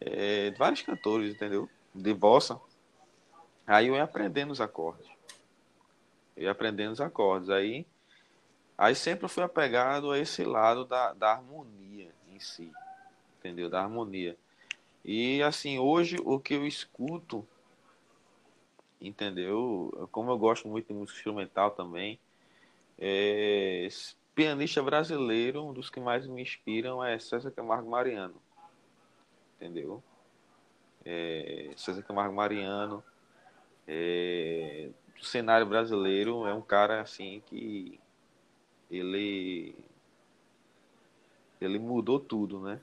é, 0.00 0.52
vários 0.52 0.82
cantores, 0.82 1.34
entendeu? 1.34 1.68
De 1.92 2.14
bossa. 2.14 2.60
Aí 3.70 3.86
eu 3.86 3.94
ia 3.94 4.02
aprendendo 4.02 4.50
os 4.50 4.60
acordes. 4.60 5.06
Eu 6.36 6.44
ia 6.44 6.50
aprendendo 6.50 6.92
os 6.92 7.00
acordes. 7.00 7.50
Aí, 7.50 7.86
aí 8.76 8.94
sempre 8.94 9.28
fui 9.28 9.42
apegado 9.42 10.10
a 10.10 10.18
esse 10.18 10.44
lado 10.44 10.84
da, 10.84 11.12
da 11.12 11.32
harmonia 11.32 12.10
em 12.28 12.40
si. 12.40 12.72
Entendeu? 13.38 13.70
Da 13.70 13.82
harmonia. 13.82 14.36
E 15.04 15.42
assim, 15.42 15.78
hoje 15.78 16.16
o 16.24 16.38
que 16.38 16.54
eu 16.54 16.66
escuto, 16.66 17.46
entendeu? 19.00 20.08
Como 20.12 20.30
eu 20.30 20.38
gosto 20.38 20.68
muito 20.68 20.88
de 20.88 20.94
música 20.94 21.18
instrumental 21.18 21.70
também, 21.70 22.18
é, 22.98 23.88
pianista 24.34 24.82
brasileiro, 24.82 25.64
um 25.64 25.72
dos 25.72 25.88
que 25.88 26.00
mais 26.00 26.26
me 26.26 26.42
inspiram 26.42 27.02
é 27.02 27.18
César 27.18 27.50
Camargo 27.50 27.88
Mariano 27.88 28.40
entendeu? 29.60 30.02
É, 31.04 31.70
César 31.76 32.02
Camargo 32.02 32.34
Mariano, 32.34 33.04
é, 33.92 34.88
do 35.18 35.24
cenário 35.24 35.66
brasileiro, 35.66 36.46
é 36.46 36.54
um 36.54 36.62
cara 36.62 37.00
assim 37.00 37.42
que 37.46 37.98
ele 38.88 39.74
ele 41.60 41.78
mudou 41.78 42.20
tudo, 42.20 42.60
né? 42.60 42.80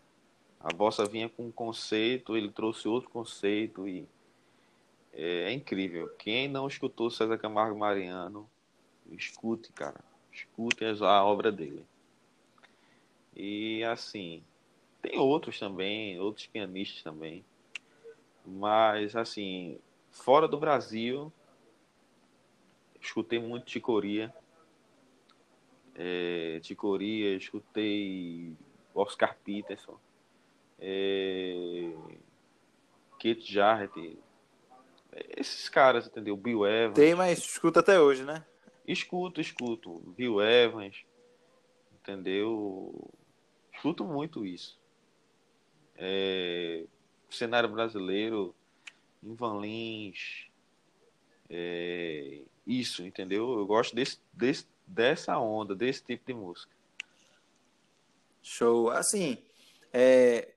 A 0.59 0.73
bossa 0.73 1.05
vinha 1.05 1.29
com 1.29 1.47
um 1.47 1.51
conceito, 1.51 2.35
ele 2.35 2.51
trouxe 2.51 2.89
outro 2.89 3.09
conceito 3.09 3.87
e 3.87 4.05
é, 5.13 5.45
é 5.45 5.53
incrível. 5.53 6.09
Quem 6.19 6.49
não 6.49 6.67
escutou 6.67 7.09
César 7.09 7.37
Camargo 7.37 7.79
Mariano, 7.79 8.47
escute, 9.11 9.71
cara. 9.71 10.03
Escute 10.31 10.83
a 10.83 11.23
obra 11.23 11.51
dele. 11.53 11.85
E 13.33 13.81
assim, 13.85 14.43
tem 15.01 15.17
outros 15.17 15.57
também, 15.57 16.19
outros 16.19 16.47
pianistas 16.47 17.01
também. 17.01 17.45
Mas 18.45 19.15
assim, 19.15 19.79
fora 20.11 20.47
do 20.47 20.57
Brasil, 20.57 21.31
escutei 23.01 23.39
muito 23.39 23.65
Ticoria. 23.65 24.33
É, 25.95 26.59
Ticoria, 26.61 27.35
escutei 27.35 28.55
Oscar 28.93 29.35
Peterson, 29.43 29.99
é, 30.79 31.91
Kate 33.13 33.51
Jarrett, 33.51 34.19
esses 35.35 35.67
caras, 35.69 36.05
entendeu? 36.07 36.37
Bill 36.37 36.65
Evans. 36.67 36.95
Tem, 36.95 37.15
mas 37.15 37.39
escuta 37.39 37.79
até 37.79 37.99
hoje, 37.99 38.23
né? 38.23 38.45
Escuto, 38.87 39.41
escuto. 39.41 39.99
Bill 40.15 40.41
Evans, 40.41 41.03
entendeu? 41.93 43.11
Escuto 43.73 44.05
muito 44.05 44.45
isso. 44.45 44.79
É, 45.95 46.85
cenário 47.29 47.69
brasileiro, 47.69 48.55
Ivan 49.23 49.59
Lins, 49.61 50.47
é, 51.49 52.41
isso, 52.65 53.03
entendeu? 53.03 53.57
Eu 53.57 53.65
gosto 53.65 53.95
desse, 53.95 54.19
desse, 54.33 54.67
dessa 54.85 55.37
onda, 55.37 55.75
desse 55.75 56.03
tipo 56.03 56.25
de 56.25 56.33
música. 56.33 56.75
Show. 58.41 58.89
Assim, 58.91 59.37
é, 59.91 60.53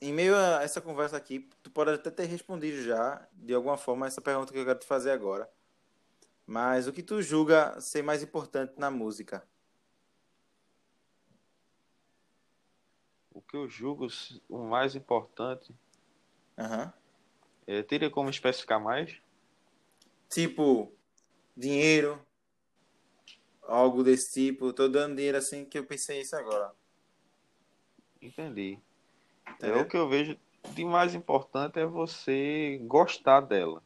em 0.00 0.12
meio 0.12 0.36
a 0.36 0.62
essa 0.62 0.80
conversa 0.80 1.16
aqui, 1.16 1.48
tu 1.62 1.70
pode 1.70 1.90
até 1.90 2.10
ter 2.10 2.26
respondido 2.26 2.82
já, 2.82 3.26
de 3.32 3.54
alguma 3.54 3.76
forma, 3.76 4.06
essa 4.06 4.20
pergunta 4.20 4.52
que 4.52 4.58
eu 4.58 4.64
quero 4.64 4.78
te 4.78 4.86
fazer 4.86 5.10
agora. 5.10 5.50
Mas 6.46 6.86
o 6.86 6.92
que 6.92 7.02
tu 7.02 7.20
julga 7.20 7.80
ser 7.80 8.02
mais 8.02 8.22
importante 8.22 8.74
na 8.78 8.90
música? 8.90 9.46
O 13.32 13.42
que 13.42 13.56
eu 13.56 13.68
julgo 13.68 14.06
o 14.48 14.58
mais 14.64 14.94
importante. 14.94 15.74
Uhum. 16.56 16.92
É, 17.66 17.82
teria 17.82 18.10
como 18.10 18.30
especificar 18.30 18.80
mais? 18.80 19.20
Tipo, 20.28 20.92
dinheiro, 21.56 22.20
algo 23.62 24.02
desse 24.04 24.32
tipo. 24.32 24.72
Tô 24.72 24.88
dando 24.88 25.16
dinheiro 25.16 25.38
assim 25.38 25.64
que 25.64 25.78
eu 25.78 25.84
pensei 25.84 26.20
isso 26.20 26.36
agora. 26.36 26.72
Entendi. 28.22 28.78
É, 29.60 29.72
o 29.76 29.86
que 29.86 29.96
eu 29.96 30.08
vejo 30.08 30.38
de 30.74 30.84
mais 30.84 31.14
importante 31.14 31.78
é 31.78 31.86
você 31.86 32.80
gostar 32.84 33.40
dela. 33.40 33.82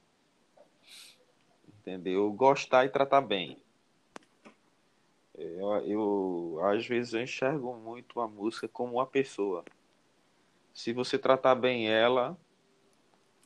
Entendeu? 1.69 2.31
Gostar 2.33 2.85
e 2.85 2.91
tratar 2.91 3.21
bem. 3.21 3.63
Eu, 5.35 5.71
eu, 5.87 6.61
às 6.65 6.87
vezes 6.87 7.15
eu 7.15 7.23
enxergo 7.23 7.75
muito 7.75 8.21
a 8.21 8.29
música 8.29 8.69
como 8.69 8.95
uma 8.95 9.07
pessoa. 9.07 9.65
Se 10.75 10.93
você 10.93 11.19
tratar 11.19 11.55
bem 11.55 11.89
ela, 11.89 12.39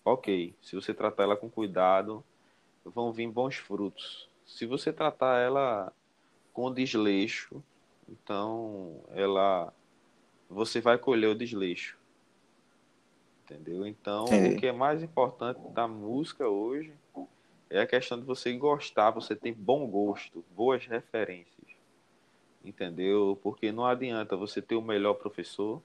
ok. 0.05 0.55
Se 0.61 0.75
você 0.75 0.93
tratar 0.93 1.25
ela 1.25 1.37
com 1.37 1.49
cuidado, 1.49 2.25
vão 2.85 3.13
vir 3.13 3.29
bons 3.29 3.57
frutos. 3.57 4.29
Se 4.45 4.67
você 4.67 4.93
tratar 4.93 5.41
ela 5.41 5.93
com 6.53 6.73
desleixo, 6.73 7.63
então 8.09 9.01
ela 9.11 9.73
você 10.49 10.81
vai 10.81 10.99
colher 10.99 11.29
o 11.29 11.35
desleixo. 11.35 11.99
Entendeu? 13.45 13.87
Então, 13.87 14.25
o 14.25 14.57
que 14.57 14.67
é 14.67 14.73
mais 14.73 15.03
importante 15.03 15.61
da 15.69 15.87
música 15.87 16.49
hoje 16.49 16.93
é 17.69 17.81
a 17.81 17.87
questão 17.87 18.19
de 18.19 18.25
você 18.25 18.53
gostar, 18.57 19.11
você 19.11 19.37
ter 19.37 19.53
bom 19.53 19.87
gosto, 19.87 20.45
boas 20.57 20.87
referências. 20.87 21.69
Entendeu? 22.65 23.39
Porque 23.43 23.71
não 23.71 23.85
adianta 23.85 24.37
você 24.37 24.63
ter 24.63 24.77
o 24.77 24.83
melhor 24.83 25.15
professor, 25.15 25.83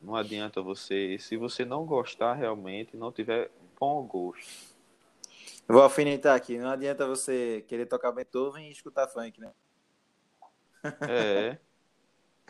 não 0.00 0.14
adianta 0.14 0.62
você, 0.62 1.18
se 1.18 1.36
você 1.36 1.64
não 1.64 1.84
gostar 1.84 2.34
realmente, 2.34 2.96
não 2.96 3.12
tiver 3.12 3.50
bom 3.78 4.06
gosto. 4.06 4.74
vou 5.68 5.82
alfinetar 5.82 6.36
aqui, 6.36 6.58
não 6.58 6.70
adianta 6.70 7.06
você 7.06 7.64
querer 7.68 7.86
tocar 7.86 8.12
Beethoven 8.12 8.68
e 8.68 8.72
escutar 8.72 9.08
funk, 9.08 9.40
né? 9.40 9.52
É. 11.08 11.58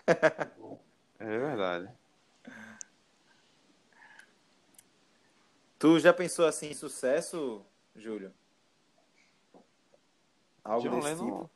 É 1.18 1.38
verdade. 1.38 1.90
Tu 5.78 5.98
já 5.98 6.12
pensou 6.12 6.46
assim 6.46 6.68
em 6.68 6.74
sucesso, 6.74 7.64
Júlio? 7.94 8.32
Algo 10.62 10.82
John 10.82 10.96
desse 10.96 11.08
Lennon, 11.08 11.24
tipo? 11.24 11.50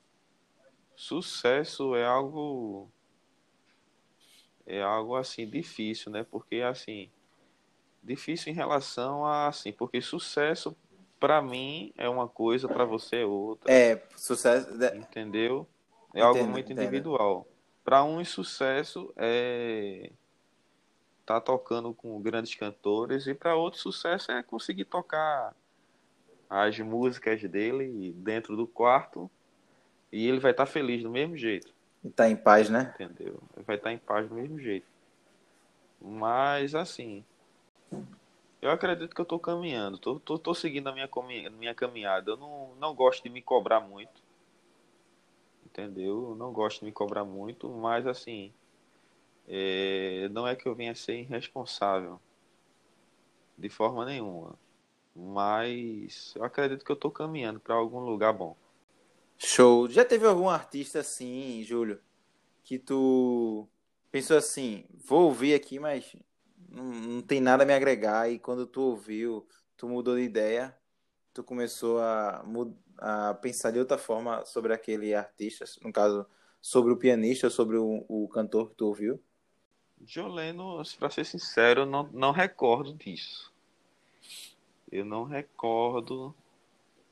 Sucesso 0.96 1.94
é 1.94 2.06
algo 2.06 2.90
é 4.70 4.82
algo 4.82 5.16
assim 5.16 5.46
difícil, 5.46 6.12
né? 6.12 6.24
Porque 6.30 6.56
assim, 6.56 7.10
difícil 8.02 8.52
em 8.52 8.54
relação 8.54 9.26
a 9.26 9.48
assim, 9.48 9.72
porque 9.72 10.00
sucesso 10.00 10.76
para 11.18 11.42
mim 11.42 11.92
é 11.98 12.08
uma 12.08 12.28
coisa, 12.28 12.68
para 12.68 12.84
você 12.84 13.16
é 13.16 13.26
outra. 13.26 13.70
É, 13.70 14.02
sucesso, 14.16 14.68
entendeu? 14.94 15.66
É 16.14 16.20
entendo, 16.20 16.24
algo 16.24 16.46
muito 16.46 16.72
individual. 16.72 17.46
Para 17.84 18.04
um 18.04 18.24
sucesso 18.24 19.12
é 19.16 20.10
tá 21.26 21.40
tocando 21.40 21.94
com 21.94 22.20
grandes 22.20 22.54
cantores 22.56 23.26
e 23.28 23.34
para 23.34 23.54
outro 23.54 23.78
sucesso 23.78 24.32
é 24.32 24.42
conseguir 24.42 24.84
tocar 24.84 25.54
as 26.48 26.76
músicas 26.80 27.40
dele 27.42 28.12
dentro 28.16 28.56
do 28.56 28.66
quarto 28.66 29.30
e 30.10 30.26
ele 30.26 30.40
vai 30.40 30.50
estar 30.50 30.66
tá 30.66 30.72
feliz 30.72 31.04
do 31.04 31.10
mesmo 31.10 31.36
jeito. 31.36 31.72
E 32.04 32.10
tá 32.10 32.28
em 32.28 32.36
paz, 32.36 32.70
né? 32.70 32.94
Entendeu? 32.94 33.42
Vai 33.66 33.76
estar 33.76 33.90
tá 33.90 33.92
em 33.92 33.98
paz 33.98 34.28
do 34.28 34.34
mesmo 34.34 34.58
jeito. 34.58 34.86
Mas 36.00 36.74
assim, 36.74 37.24
eu 38.62 38.70
acredito 38.70 39.14
que 39.14 39.20
eu 39.20 39.26
tô 39.26 39.38
caminhando, 39.38 39.98
tô, 39.98 40.18
tô, 40.18 40.38
tô 40.38 40.54
seguindo 40.54 40.88
a 40.88 40.92
minha, 40.92 41.08
minha 41.50 41.74
caminhada. 41.74 42.32
Eu 42.32 42.36
não, 42.36 42.74
não 42.76 42.94
gosto 42.94 43.22
de 43.22 43.30
me 43.30 43.42
cobrar 43.42 43.80
muito. 43.80 44.22
Entendeu? 45.64 46.30
Eu 46.30 46.36
não 46.36 46.52
gosto 46.52 46.80
de 46.80 46.86
me 46.86 46.92
cobrar 46.92 47.24
muito, 47.24 47.68
mas 47.68 48.06
assim, 48.06 48.52
é, 49.48 50.28
não 50.30 50.46
é 50.46 50.56
que 50.56 50.66
eu 50.66 50.74
venha 50.74 50.94
ser 50.94 51.20
irresponsável 51.20 52.20
de 53.56 53.68
forma 53.68 54.06
nenhuma, 54.06 54.54
mas 55.14 56.34
eu 56.34 56.44
acredito 56.44 56.84
que 56.84 56.90
eu 56.90 56.94
estou 56.94 57.10
caminhando 57.10 57.60
para 57.60 57.74
algum 57.74 58.00
lugar 58.00 58.32
bom. 58.32 58.56
Show. 59.42 59.88
Já 59.88 60.04
teve 60.04 60.26
algum 60.26 60.50
artista 60.50 61.00
assim, 61.00 61.62
Júlio, 61.64 61.98
que 62.62 62.78
tu 62.78 63.66
pensou 64.10 64.36
assim, 64.36 64.84
vou 65.06 65.24
ouvir 65.24 65.54
aqui, 65.54 65.78
mas 65.78 66.14
não, 66.68 66.84
não 66.84 67.22
tem 67.22 67.40
nada 67.40 67.62
a 67.62 67.66
me 67.66 67.72
agregar 67.72 68.30
e 68.30 68.38
quando 68.38 68.66
tu 68.66 68.82
ouviu, 68.82 69.46
tu 69.78 69.88
mudou 69.88 70.16
de 70.16 70.22
ideia, 70.22 70.76
tu 71.32 71.42
começou 71.42 72.00
a, 72.00 72.44
a 72.98 73.34
pensar 73.34 73.70
de 73.70 73.78
outra 73.78 73.96
forma 73.96 74.44
sobre 74.44 74.74
aquele 74.74 75.14
artista, 75.14 75.64
no 75.82 75.90
caso, 75.90 76.26
sobre 76.60 76.92
o 76.92 76.98
pianista, 76.98 77.48
sobre 77.48 77.78
o, 77.78 78.04
o 78.08 78.28
cantor 78.28 78.68
que 78.68 78.74
tu 78.74 78.88
ouviu? 78.88 79.18
Joleno, 80.04 80.82
para 80.98 81.08
ser 81.08 81.24
sincero, 81.24 81.86
não, 81.86 82.10
não 82.12 82.30
recordo 82.30 82.92
disso. 82.92 83.50
Eu 84.92 85.06
não 85.06 85.24
recordo, 85.24 86.34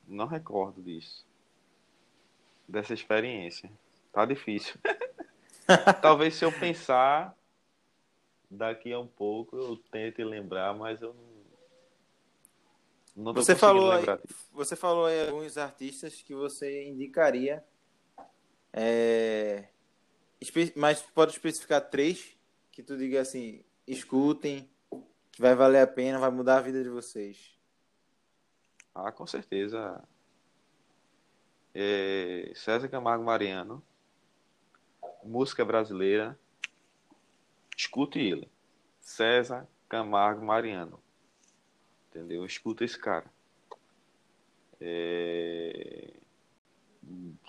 não 0.06 0.26
recordo 0.26 0.82
disso. 0.82 1.27
Dessa 2.68 2.92
experiência. 2.92 3.70
Tá 4.12 4.24
difícil. 4.24 4.74
Talvez 6.02 6.34
se 6.34 6.44
eu 6.44 6.52
pensar 6.52 7.36
daqui 8.50 8.92
a 8.92 8.98
um 8.98 9.06
pouco 9.06 9.56
eu 9.56 9.76
tente 9.90 10.22
lembrar, 10.24 10.74
mas 10.74 11.02
eu 11.02 11.14
não, 13.14 13.24
não 13.24 13.34
você 13.34 13.54
falou 13.54 13.90
aí, 13.90 14.04
Você 14.52 14.76
falou 14.76 15.06
aí 15.06 15.28
alguns 15.28 15.58
artistas 15.58 16.22
que 16.22 16.34
você 16.34 16.86
indicaria, 16.88 17.64
é, 18.72 19.68
mas 20.76 21.02
pode 21.02 21.32
especificar 21.32 21.88
três 21.88 22.36
que 22.70 22.82
tu 22.82 22.96
diga 22.96 23.20
assim, 23.20 23.64
escutem, 23.86 24.68
que 25.32 25.40
vai 25.40 25.54
valer 25.54 25.80
a 25.80 25.86
pena, 25.86 26.18
vai 26.18 26.30
mudar 26.30 26.58
a 26.58 26.62
vida 26.62 26.82
de 26.82 26.88
vocês? 26.88 27.56
Ah, 28.94 29.12
com 29.12 29.26
certeza. 29.26 30.02
É 31.80 32.50
César 32.56 32.88
Camargo 32.88 33.24
Mariano, 33.24 33.80
música 35.22 35.64
brasileira, 35.64 36.36
escute 37.76 38.18
ele. 38.18 38.48
César 39.00 39.64
Camargo 39.88 40.44
Mariano. 40.44 41.00
Entendeu? 42.10 42.44
Escuta 42.44 42.84
esse 42.84 42.98
cara. 42.98 43.30
É... 44.80 46.14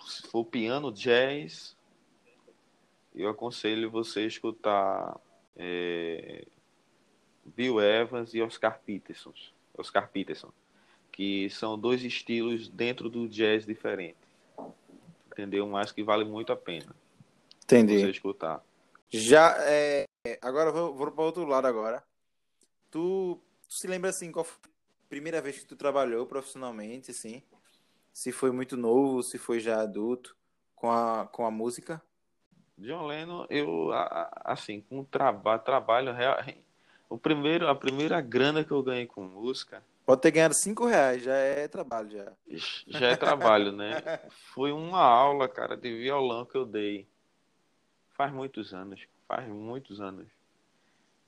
Se 0.06 0.22
for 0.28 0.44
piano, 0.44 0.92
jazz, 0.92 1.76
eu 3.12 3.28
aconselho 3.28 3.90
você 3.90 4.20
a 4.20 4.26
escutar 4.26 5.20
é, 5.56 6.46
Bill 7.44 7.80
Evans 7.80 8.32
e 8.32 8.40
Oscar 8.40 8.80
Peterson. 8.80 9.34
Oscar 9.76 10.08
Peterson. 10.08 10.52
Que 11.20 11.50
são 11.50 11.78
dois 11.78 12.02
estilos 12.02 12.66
dentro 12.70 13.10
do 13.10 13.28
jazz 13.28 13.66
diferente. 13.66 14.16
Entendeu? 15.30 15.66
Mas 15.66 15.92
que 15.92 16.02
vale 16.02 16.24
muito 16.24 16.50
a 16.50 16.56
pena. 16.56 16.96
Entendi. 17.62 18.00
Você 18.00 18.10
escutar. 18.10 18.64
Já, 19.10 19.54
é, 19.58 20.06
agora 20.40 20.72
vou, 20.72 20.94
vou 20.94 21.10
para 21.12 21.22
outro 21.22 21.44
lado 21.44 21.66
agora. 21.66 22.02
Tu, 22.90 23.38
tu, 23.68 23.74
se 23.74 23.86
lembra 23.86 24.08
assim 24.08 24.32
qual 24.32 24.46
foi 24.46 24.56
a 24.64 25.08
primeira 25.10 25.42
vez 25.42 25.58
que 25.58 25.66
tu 25.66 25.76
trabalhou 25.76 26.24
profissionalmente, 26.24 27.10
assim? 27.10 27.42
Se 28.14 28.32
foi 28.32 28.50
muito 28.50 28.74
novo, 28.74 29.22
se 29.22 29.36
foi 29.36 29.60
já 29.60 29.82
adulto 29.82 30.34
com 30.74 30.90
a, 30.90 31.28
com 31.30 31.44
a 31.44 31.50
música? 31.50 32.00
John 32.78 33.04
Lennon, 33.06 33.44
eu 33.50 33.90
assim, 34.42 34.80
com 34.80 35.00
o 35.00 35.04
traba 35.04 35.58
trabalho 35.58 36.14
real, 36.14 36.38
o 37.10 37.18
primeiro, 37.18 37.68
a 37.68 37.74
primeira 37.74 38.22
grana 38.22 38.64
que 38.64 38.70
eu 38.70 38.82
ganhei 38.82 39.06
com 39.06 39.22
música 39.22 39.84
Pode 40.10 40.22
ter 40.22 40.32
ganhado 40.32 40.54
cinco 40.54 40.86
reais, 40.86 41.22
já 41.22 41.36
é 41.36 41.68
trabalho 41.68 42.10
já. 42.10 42.32
Já 42.88 43.06
é 43.10 43.16
trabalho, 43.16 43.70
né? 43.70 43.94
Foi 44.52 44.72
uma 44.72 44.98
aula, 44.98 45.48
cara, 45.48 45.76
de 45.76 45.96
violão 45.96 46.44
que 46.44 46.56
eu 46.56 46.66
dei. 46.66 47.06
Faz 48.16 48.32
muitos 48.32 48.74
anos, 48.74 49.06
faz 49.28 49.46
muitos 49.46 50.00
anos. 50.00 50.26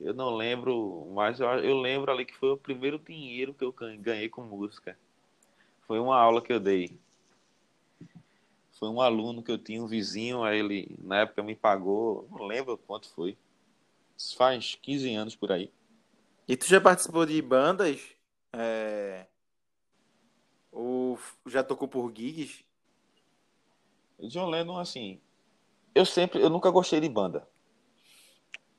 Eu 0.01 0.13
não 0.13 0.35
lembro, 0.35 1.09
mas 1.15 1.39
eu, 1.39 1.47
eu 1.59 1.79
lembro 1.79 2.11
ali 2.11 2.25
que 2.25 2.35
foi 2.35 2.49
o 2.49 2.57
primeiro 2.57 2.99
dinheiro 2.99 3.53
que 3.53 3.63
eu 3.63 3.73
ganhei 3.99 4.27
com 4.27 4.41
música. 4.41 4.97
Foi 5.87 5.97
uma 5.97 6.19
aula 6.19 6.41
que 6.41 6.51
eu 6.51 6.59
dei. 6.59 6.99
Foi 8.73 8.89
um 8.89 8.99
aluno 8.99 9.41
que 9.41 9.51
eu 9.53 9.57
tinha, 9.57 9.81
um 9.81 9.87
vizinho, 9.87 10.43
aí 10.43 10.59
ele 10.59 10.93
na 11.01 11.21
época 11.21 11.41
me 11.41 11.55
pagou, 11.55 12.27
não 12.29 12.45
lembro 12.45 12.77
quanto 12.77 13.07
foi. 13.13 13.37
Faz 14.37 14.77
15 14.81 15.15
anos 15.15 15.37
por 15.37 15.53
aí. 15.53 15.71
E 16.45 16.57
tu 16.57 16.67
já 16.67 16.81
participou 16.81 17.25
de 17.25 17.41
bandas? 17.41 18.13
É... 18.53 19.25
Ou 20.71 21.19
já 21.47 21.63
tocou 21.63 21.87
por 21.87 22.11
gigs? 22.15 22.63
John 24.19 24.49
Lennon, 24.49 24.77
assim, 24.77 25.19
eu 25.93 26.05
sempre, 26.05 26.41
eu 26.41 26.49
nunca 26.49 26.71
gostei 26.71 26.99
de 26.99 27.09
banda. 27.09 27.47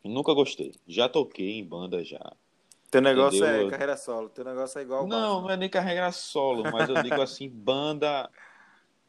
Nunca 0.02 0.34
gostei. 0.34 0.74
Já 0.86 1.08
toquei 1.08 1.58
em 1.58 1.64
banda 1.64 2.04
já. 2.04 2.32
Teu 2.90 3.00
negócio 3.00 3.44
Entendeu? 3.44 3.68
é 3.68 3.70
carreira 3.70 3.96
solo. 3.96 4.28
Teu 4.28 4.44
negócio 4.44 4.78
é 4.78 4.82
igual. 4.82 5.06
Não, 5.06 5.42
não 5.42 5.50
é 5.50 5.56
nem 5.56 5.68
carreira 5.68 6.12
solo, 6.12 6.62
mas 6.70 6.88
eu 6.88 7.02
digo 7.02 7.20
assim, 7.20 7.48
banda 7.50 8.30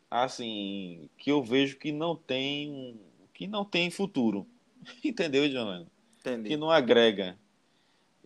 assim, 0.09 1.09
que 1.17 1.31
eu 1.31 1.43
vejo 1.43 1.77
que 1.77 1.91
não 1.91 2.15
tem 2.15 2.99
que 3.33 3.47
não 3.47 3.65
tem 3.65 3.89
futuro. 3.89 4.47
Entendeu, 5.03 5.47
John 5.49 5.69
Lennon? 5.69 5.87
Entendi. 6.19 6.49
Que 6.49 6.57
não 6.57 6.71
agrega 6.71 7.37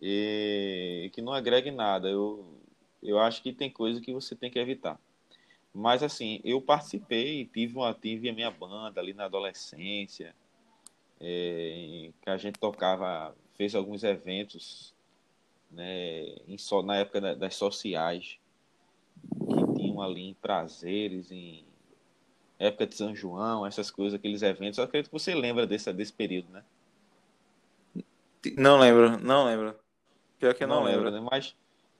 e 0.00 1.10
que 1.12 1.20
não 1.20 1.32
agregue 1.32 1.70
nada. 1.70 2.08
Eu, 2.08 2.58
eu 3.02 3.18
acho 3.18 3.42
que 3.42 3.52
tem 3.52 3.70
coisa 3.70 4.00
que 4.00 4.12
você 4.12 4.34
tem 4.34 4.50
que 4.50 4.58
evitar. 4.58 4.98
Mas 5.72 6.02
assim, 6.02 6.40
eu 6.42 6.60
participei, 6.60 7.44
tive, 7.44 7.76
uma, 7.76 7.94
tive 7.94 8.28
a 8.28 8.32
minha 8.32 8.50
banda 8.50 9.00
ali 9.00 9.12
na 9.12 9.26
adolescência, 9.26 10.34
é, 11.20 12.10
que 12.20 12.30
a 12.30 12.36
gente 12.36 12.58
tocava, 12.58 13.34
fez 13.56 13.74
alguns 13.74 14.02
eventos 14.02 14.94
né, 15.70 16.22
em, 16.48 16.56
na 16.84 16.96
época 16.96 17.36
das 17.36 17.54
sociais, 17.54 18.38
que 19.22 19.74
tinham 19.76 20.02
ali 20.02 20.30
em 20.30 20.34
prazeres, 20.34 21.30
em 21.30 21.64
época 22.58 22.86
de 22.86 22.96
São 22.96 23.14
João, 23.14 23.64
essas 23.64 23.90
coisas, 23.90 24.18
aqueles 24.18 24.42
eventos. 24.42 24.78
Eu 24.78 24.84
acredito 24.84 25.08
que 25.08 25.18
você 25.18 25.34
lembra 25.34 25.66
desse, 25.66 25.92
desse 25.92 26.12
período, 26.12 26.50
né? 26.50 26.64
Não 28.56 28.78
lembro, 28.78 29.18
não 29.18 29.44
lembro. 29.44 29.76
Pior 30.40 30.54
que 30.54 30.64
eu 30.64 30.68
não, 30.68 30.76
não 30.76 30.84
lembro. 30.84 31.04
lembro. 31.04 31.20
Né? 31.20 31.28
Mas 31.30 31.54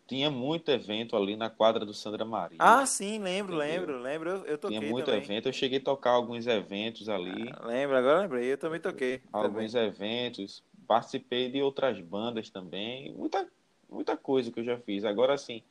tinha 0.08 0.30
muito 0.30 0.70
evento 0.70 1.14
ali 1.14 1.36
na 1.36 1.50
quadra 1.50 1.84
do 1.84 1.92
Sandra 1.92 2.24
Maria. 2.24 2.56
Ah, 2.58 2.84
sim, 2.86 3.18
lembro, 3.18 3.54
entendeu? 3.54 3.78
lembro, 3.80 4.02
lembro. 4.02 4.30
Eu, 4.30 4.46
eu 4.46 4.58
toquei 4.58 4.78
Tinha 4.78 4.90
muito 4.90 5.04
também. 5.04 5.22
evento. 5.22 5.46
Eu 5.46 5.52
cheguei 5.52 5.78
a 5.78 5.82
tocar 5.82 6.12
alguns 6.12 6.46
eventos 6.46 7.08
ali. 7.08 7.52
Ah, 7.52 7.66
lembro, 7.66 7.96
agora 7.96 8.20
lembrei. 8.20 8.50
Eu 8.50 8.58
também 8.58 8.80
toquei. 8.80 9.20
Alguns 9.30 9.72
também. 9.72 9.88
eventos. 9.88 10.64
Participei 10.88 11.50
de 11.50 11.62
outras 11.62 12.00
bandas 12.00 12.48
também. 12.48 13.12
Muita, 13.12 13.46
muita 13.88 14.16
coisa 14.16 14.50
que 14.50 14.58
eu 14.58 14.64
já 14.64 14.78
fiz. 14.78 15.04
Agora, 15.04 15.34
assim, 15.34 15.62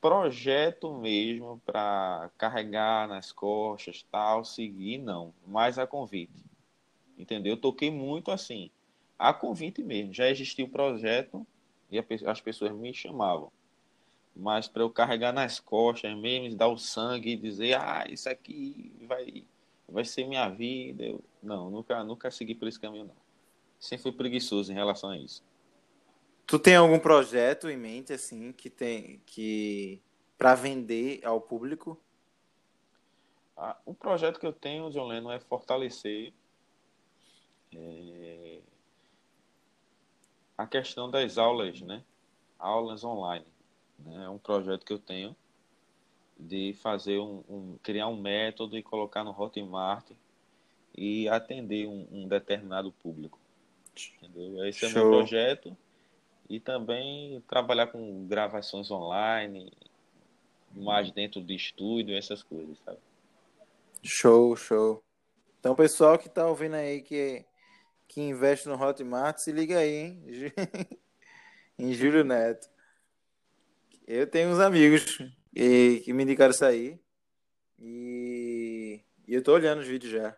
projeto 0.00 0.94
mesmo 0.94 1.60
para 1.66 2.30
carregar 2.38 3.08
nas 3.08 3.32
costas, 3.32 4.06
tal, 4.10 4.44
seguir, 4.44 4.98
não. 4.98 5.34
Mas 5.46 5.76
a 5.76 5.86
convite. 5.88 6.42
Entendeu? 7.18 7.54
Eu 7.54 7.60
toquei 7.60 7.90
muito 7.90 8.30
assim. 8.30 8.70
A 9.18 9.34
convite 9.34 9.82
mesmo. 9.82 10.14
Já 10.14 10.30
existia 10.30 10.64
o 10.64 10.70
projeto 10.70 11.44
e 11.90 11.98
as 12.26 12.40
pessoas 12.40 12.72
me 12.72 12.94
chamavam. 12.94 13.50
Mas 14.34 14.68
para 14.68 14.82
eu 14.82 14.90
carregar 14.90 15.32
nas 15.32 15.58
costas 15.58 16.16
mesmo, 16.16 16.56
dar 16.56 16.68
o 16.68 16.78
sangue 16.78 17.32
e 17.32 17.36
dizer, 17.36 17.74
ah, 17.74 18.04
isso 18.08 18.28
aqui 18.28 18.92
vai, 19.02 19.44
vai 19.88 20.04
ser 20.04 20.26
minha 20.26 20.48
vida. 20.48 21.04
Eu, 21.04 21.22
não, 21.42 21.70
nunca, 21.70 22.02
nunca 22.04 22.30
segui 22.30 22.54
por 22.54 22.68
esse 22.68 22.78
caminho, 22.78 23.06
não. 23.06 23.16
Sempre 23.78 24.04
fui 24.04 24.12
preguiçoso 24.12 24.70
em 24.70 24.74
relação 24.74 25.10
a 25.10 25.18
isso. 25.18 25.42
Tu 26.46 26.58
tem 26.58 26.76
algum 26.76 26.98
projeto 26.98 27.68
em 27.68 27.76
mente, 27.76 28.12
assim, 28.12 28.52
que 28.52 28.68
tem 28.68 29.20
que 29.26 30.00
para 30.36 30.54
vender 30.54 31.20
ao 31.24 31.40
público? 31.40 32.00
Ah, 33.56 33.76
o 33.84 33.94
projeto 33.94 34.40
que 34.40 34.46
eu 34.46 34.52
tenho, 34.52 34.90
John 34.90 35.06
Lennon, 35.06 35.30
é 35.30 35.38
fortalecer 35.38 36.32
é, 37.74 38.49
a 40.60 40.66
questão 40.66 41.10
das 41.10 41.38
aulas, 41.38 41.80
né? 41.80 42.02
Aulas 42.58 43.02
online. 43.02 43.46
Né? 43.98 44.24
É 44.24 44.28
um 44.28 44.36
projeto 44.36 44.84
que 44.84 44.92
eu 44.92 44.98
tenho 44.98 45.34
de 46.38 46.74
fazer 46.82 47.18
um, 47.18 47.42
um 47.48 47.78
criar 47.82 48.08
um 48.08 48.20
método 48.20 48.76
e 48.76 48.82
colocar 48.82 49.24
no 49.24 49.30
Hotmart 49.30 50.10
e 50.94 51.26
atender 51.28 51.86
um, 51.86 52.06
um 52.12 52.28
determinado 52.28 52.92
público. 52.92 53.38
Entendeu? 54.22 54.66
Esse 54.66 54.80
Show. 54.80 54.88
é 54.88 54.92
o 54.92 54.94
meu 54.94 55.18
projeto. 55.18 55.76
E 56.48 56.60
também 56.60 57.40
trabalhar 57.48 57.86
com 57.86 58.26
gravações 58.26 58.90
online, 58.90 59.72
mais 60.72 61.10
dentro 61.10 61.40
do 61.40 61.52
estúdio, 61.52 62.16
essas 62.16 62.42
coisas, 62.42 62.76
sabe? 62.84 62.98
Show, 64.02 64.56
show. 64.56 65.02
Então, 65.58 65.74
pessoal 65.74 66.18
que 66.18 66.28
tá 66.28 66.46
ouvindo 66.46 66.74
aí 66.74 67.00
que 67.02 67.44
que 68.10 68.20
investe 68.20 68.68
no 68.68 68.74
Hotmart, 68.74 69.38
se 69.38 69.52
liga 69.52 69.78
aí, 69.78 69.94
hein? 69.94 70.24
em 71.78 71.92
Júlio 71.92 72.24
Neto. 72.24 72.68
Eu 74.04 74.26
tenho 74.26 74.50
uns 74.50 74.58
amigos 74.58 75.16
que, 75.54 76.00
que 76.00 76.12
me 76.12 76.24
indicaram 76.24 76.50
isso 76.50 76.64
aí. 76.64 77.00
E, 77.78 79.00
e 79.28 79.32
eu 79.32 79.42
tô 79.44 79.54
olhando 79.54 79.78
os 79.78 79.86
vídeos 79.86 80.12
já. 80.12 80.36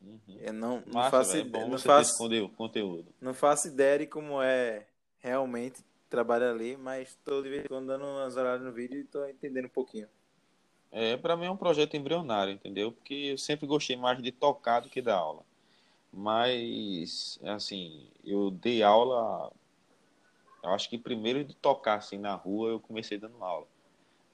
Uhum. 0.00 0.38
Eu 0.40 0.52
não, 0.54 0.82
não 0.86 1.10
faço 1.10 1.36
é 1.36 1.44
bom 1.44 1.68
não 1.68 1.78
faço, 1.78 2.16
conteúdo. 2.56 3.14
Não 3.20 3.34
faço 3.34 3.68
ideia 3.68 3.98
de 3.98 4.06
como 4.06 4.40
é 4.40 4.86
realmente 5.18 5.84
trabalhar 6.08 6.52
ali, 6.52 6.74
mas 6.78 7.14
tô 7.22 7.42
de 7.42 7.50
vez 7.50 7.66
em 7.66 7.68
quando 7.68 7.88
dando 7.88 8.06
umas 8.06 8.34
olhadas 8.34 8.64
no 8.64 8.72
vídeo 8.72 8.98
e 8.98 9.04
tô 9.04 9.26
entendendo 9.26 9.66
um 9.66 9.68
pouquinho. 9.68 10.08
É, 10.90 11.18
para 11.18 11.36
mim 11.36 11.44
é 11.44 11.50
um 11.50 11.56
projeto 11.56 11.98
embrionário, 11.98 12.54
entendeu? 12.54 12.92
Porque 12.92 13.14
eu 13.14 13.36
sempre 13.36 13.66
gostei 13.66 13.94
mais 13.94 14.22
de 14.22 14.32
tocar 14.32 14.80
do 14.80 14.88
que 14.88 15.02
da 15.02 15.14
aula. 15.14 15.44
Mas, 16.12 17.40
assim, 17.44 18.06
eu 18.24 18.50
dei 18.50 18.82
aula. 18.82 19.50
Eu 20.62 20.70
acho 20.70 20.88
que 20.88 20.98
primeiro 20.98 21.42
de 21.44 21.54
tocar 21.54 21.94
assim 21.94 22.18
na 22.18 22.34
rua, 22.34 22.70
eu 22.70 22.80
comecei 22.80 23.18
dando 23.18 23.42
aula. 23.42 23.66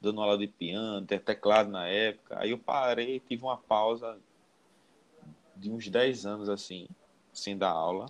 Dando 0.00 0.20
aula 0.20 0.36
de 0.36 0.48
piano, 0.48 1.00
de 1.00 1.18
teclado 1.18 1.70
na 1.70 1.86
época. 1.86 2.38
Aí 2.40 2.50
eu 2.50 2.58
parei, 2.58 3.20
tive 3.20 3.42
uma 3.44 3.56
pausa 3.56 4.18
de 5.56 5.70
uns 5.70 5.88
10 5.88 6.26
anos 6.26 6.48
assim, 6.48 6.88
sem 7.32 7.56
dar 7.56 7.70
aula. 7.70 8.06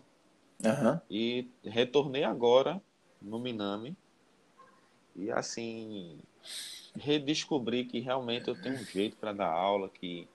Uhum. 0.64 1.00
E 1.10 1.48
retornei 1.64 2.24
agora 2.24 2.82
no 3.20 3.38
Minami. 3.38 3.96
E 5.14 5.30
assim, 5.30 6.18
redescobri 6.96 7.84
que 7.84 8.00
realmente 8.00 8.48
eu 8.48 8.60
tenho 8.60 8.76
um 8.76 8.84
jeito 8.84 9.16
para 9.16 9.32
dar 9.32 9.50
aula, 9.50 9.88
que 9.88 10.28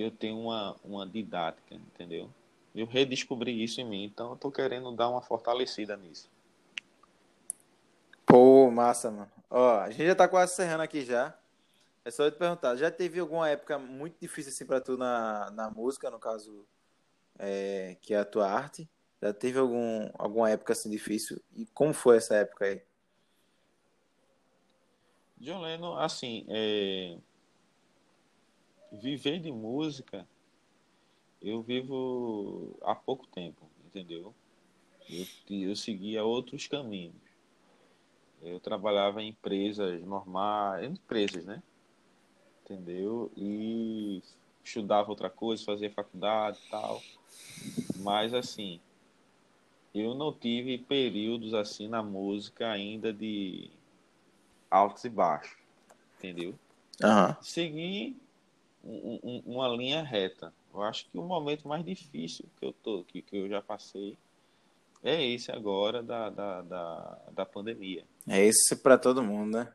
que 0.00 0.04
eu 0.04 0.10
tenho 0.10 0.38
uma, 0.38 0.74
uma 0.82 1.06
didática, 1.06 1.74
entendeu? 1.74 2.30
Eu 2.74 2.86
redescobri 2.86 3.62
isso 3.62 3.82
em 3.82 3.84
mim, 3.84 4.04
então 4.04 4.30
eu 4.30 4.36
tô 4.36 4.50
querendo 4.50 4.90
dar 4.92 5.10
uma 5.10 5.20
fortalecida 5.20 5.94
nisso. 5.94 6.30
Pô, 8.24 8.70
massa, 8.70 9.10
mano. 9.10 9.30
Ó, 9.50 9.80
a 9.80 9.90
gente 9.90 10.06
já 10.06 10.14
tá 10.14 10.26
quase 10.26 10.54
encerrando 10.54 10.82
aqui 10.82 11.04
já. 11.04 11.36
É 12.02 12.10
só 12.10 12.24
eu 12.24 12.30
te 12.30 12.38
perguntar, 12.38 12.76
já 12.76 12.90
teve 12.90 13.20
alguma 13.20 13.50
época 13.50 13.78
muito 13.78 14.16
difícil 14.18 14.50
assim 14.50 14.64
pra 14.64 14.80
tu 14.80 14.96
na, 14.96 15.50
na 15.50 15.70
música, 15.70 16.10
no 16.10 16.18
caso, 16.18 16.64
é, 17.38 17.98
que 18.00 18.14
é 18.14 18.20
a 18.20 18.24
tua 18.24 18.50
arte? 18.50 18.88
Já 19.20 19.34
teve 19.34 19.58
algum, 19.58 20.08
alguma 20.14 20.48
época 20.48 20.72
assim 20.72 20.88
difícil? 20.88 21.42
E 21.54 21.66
como 21.74 21.92
foi 21.92 22.16
essa 22.16 22.36
época 22.36 22.64
aí? 22.64 22.82
John 25.36 25.60
Lennon, 25.60 25.94
assim, 25.98 26.46
é 26.48 27.18
viver 28.92 29.40
de 29.40 29.52
música, 29.52 30.26
eu 31.40 31.62
vivo 31.62 32.76
há 32.82 32.94
pouco 32.94 33.26
tempo, 33.26 33.66
entendeu? 33.86 34.34
Eu, 35.08 35.26
eu 35.48 35.76
seguia 35.76 36.24
outros 36.24 36.66
caminhos. 36.66 37.14
Eu 38.42 38.58
trabalhava 38.60 39.22
em 39.22 39.28
empresas 39.28 40.02
normais, 40.02 40.84
empresas, 40.84 41.44
né? 41.44 41.62
Entendeu? 42.64 43.30
E 43.36 44.22
estudava 44.64 45.10
outra 45.10 45.28
coisa, 45.28 45.64
fazia 45.64 45.90
faculdade 45.90 46.58
e 46.66 46.70
tal. 46.70 47.02
Mas 47.96 48.32
assim, 48.32 48.80
eu 49.94 50.14
não 50.14 50.32
tive 50.32 50.78
períodos 50.78 51.52
assim 51.52 51.88
na 51.88 52.02
música 52.02 52.70
ainda 52.70 53.12
de 53.12 53.70
altos 54.70 55.04
e 55.04 55.08
baixos, 55.08 55.56
entendeu? 56.18 56.54
Uhum. 57.02 57.42
Segui 57.42 58.16
um, 58.82 59.20
um, 59.22 59.42
uma 59.46 59.68
linha 59.68 60.02
reta. 60.02 60.52
Eu 60.72 60.82
acho 60.82 61.08
que 61.10 61.18
o 61.18 61.22
momento 61.22 61.68
mais 61.68 61.84
difícil 61.84 62.46
que 62.58 62.64
eu 62.64 62.72
tô, 62.72 63.04
que, 63.04 63.22
que 63.22 63.36
eu 63.36 63.48
já 63.48 63.60
passei, 63.60 64.16
é 65.02 65.24
esse 65.24 65.50
agora 65.50 66.02
da, 66.02 66.30
da, 66.30 66.62
da, 66.62 67.22
da 67.32 67.46
pandemia. 67.46 68.04
É 68.28 68.44
esse 68.44 68.76
para 68.76 68.98
todo 68.98 69.22
mundo, 69.22 69.58
né? 69.58 69.74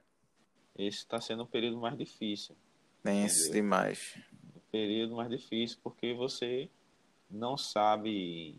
Esse 0.77 0.99
está 0.99 1.19
sendo 1.19 1.43
um 1.43 1.47
período 1.47 1.77
mais 1.77 1.97
difícil. 1.97 2.55
Tenso 3.03 3.51
demais. 3.51 4.17
Um 4.55 4.59
período 4.71 5.15
mais 5.15 5.29
difícil 5.29 5.79
porque 5.83 6.13
você 6.13 6.69
não 7.29 7.57
sabe 7.57 8.57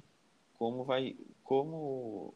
como 0.55 0.85
vai, 0.85 1.17
como 1.45 2.35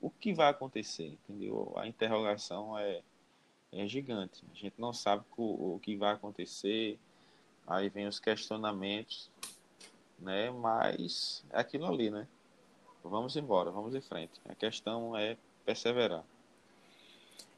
o 0.00 0.10
que 0.10 0.32
vai 0.32 0.50
acontecer, 0.50 1.06
entendeu? 1.06 1.72
A 1.76 1.86
interrogação 1.86 2.78
é, 2.78 3.02
é 3.72 3.86
gigante. 3.86 4.44
A 4.50 4.54
gente 4.54 4.74
não 4.78 4.92
sabe 4.92 5.24
o, 5.36 5.74
o 5.74 5.80
que 5.80 5.96
vai 5.96 6.12
acontecer. 6.12 6.98
Aí 7.66 7.88
vem 7.88 8.06
os 8.06 8.20
questionamentos, 8.20 9.30
né? 10.18 10.50
Mas 10.50 11.44
é 11.50 11.60
aquilo 11.60 11.86
ali, 11.86 12.10
né? 12.10 12.26
Vamos 13.02 13.36
embora, 13.36 13.70
vamos 13.70 13.94
em 13.94 14.00
frente. 14.00 14.40
A 14.48 14.54
questão 14.54 15.16
é 15.16 15.36
perseverar. 15.64 16.24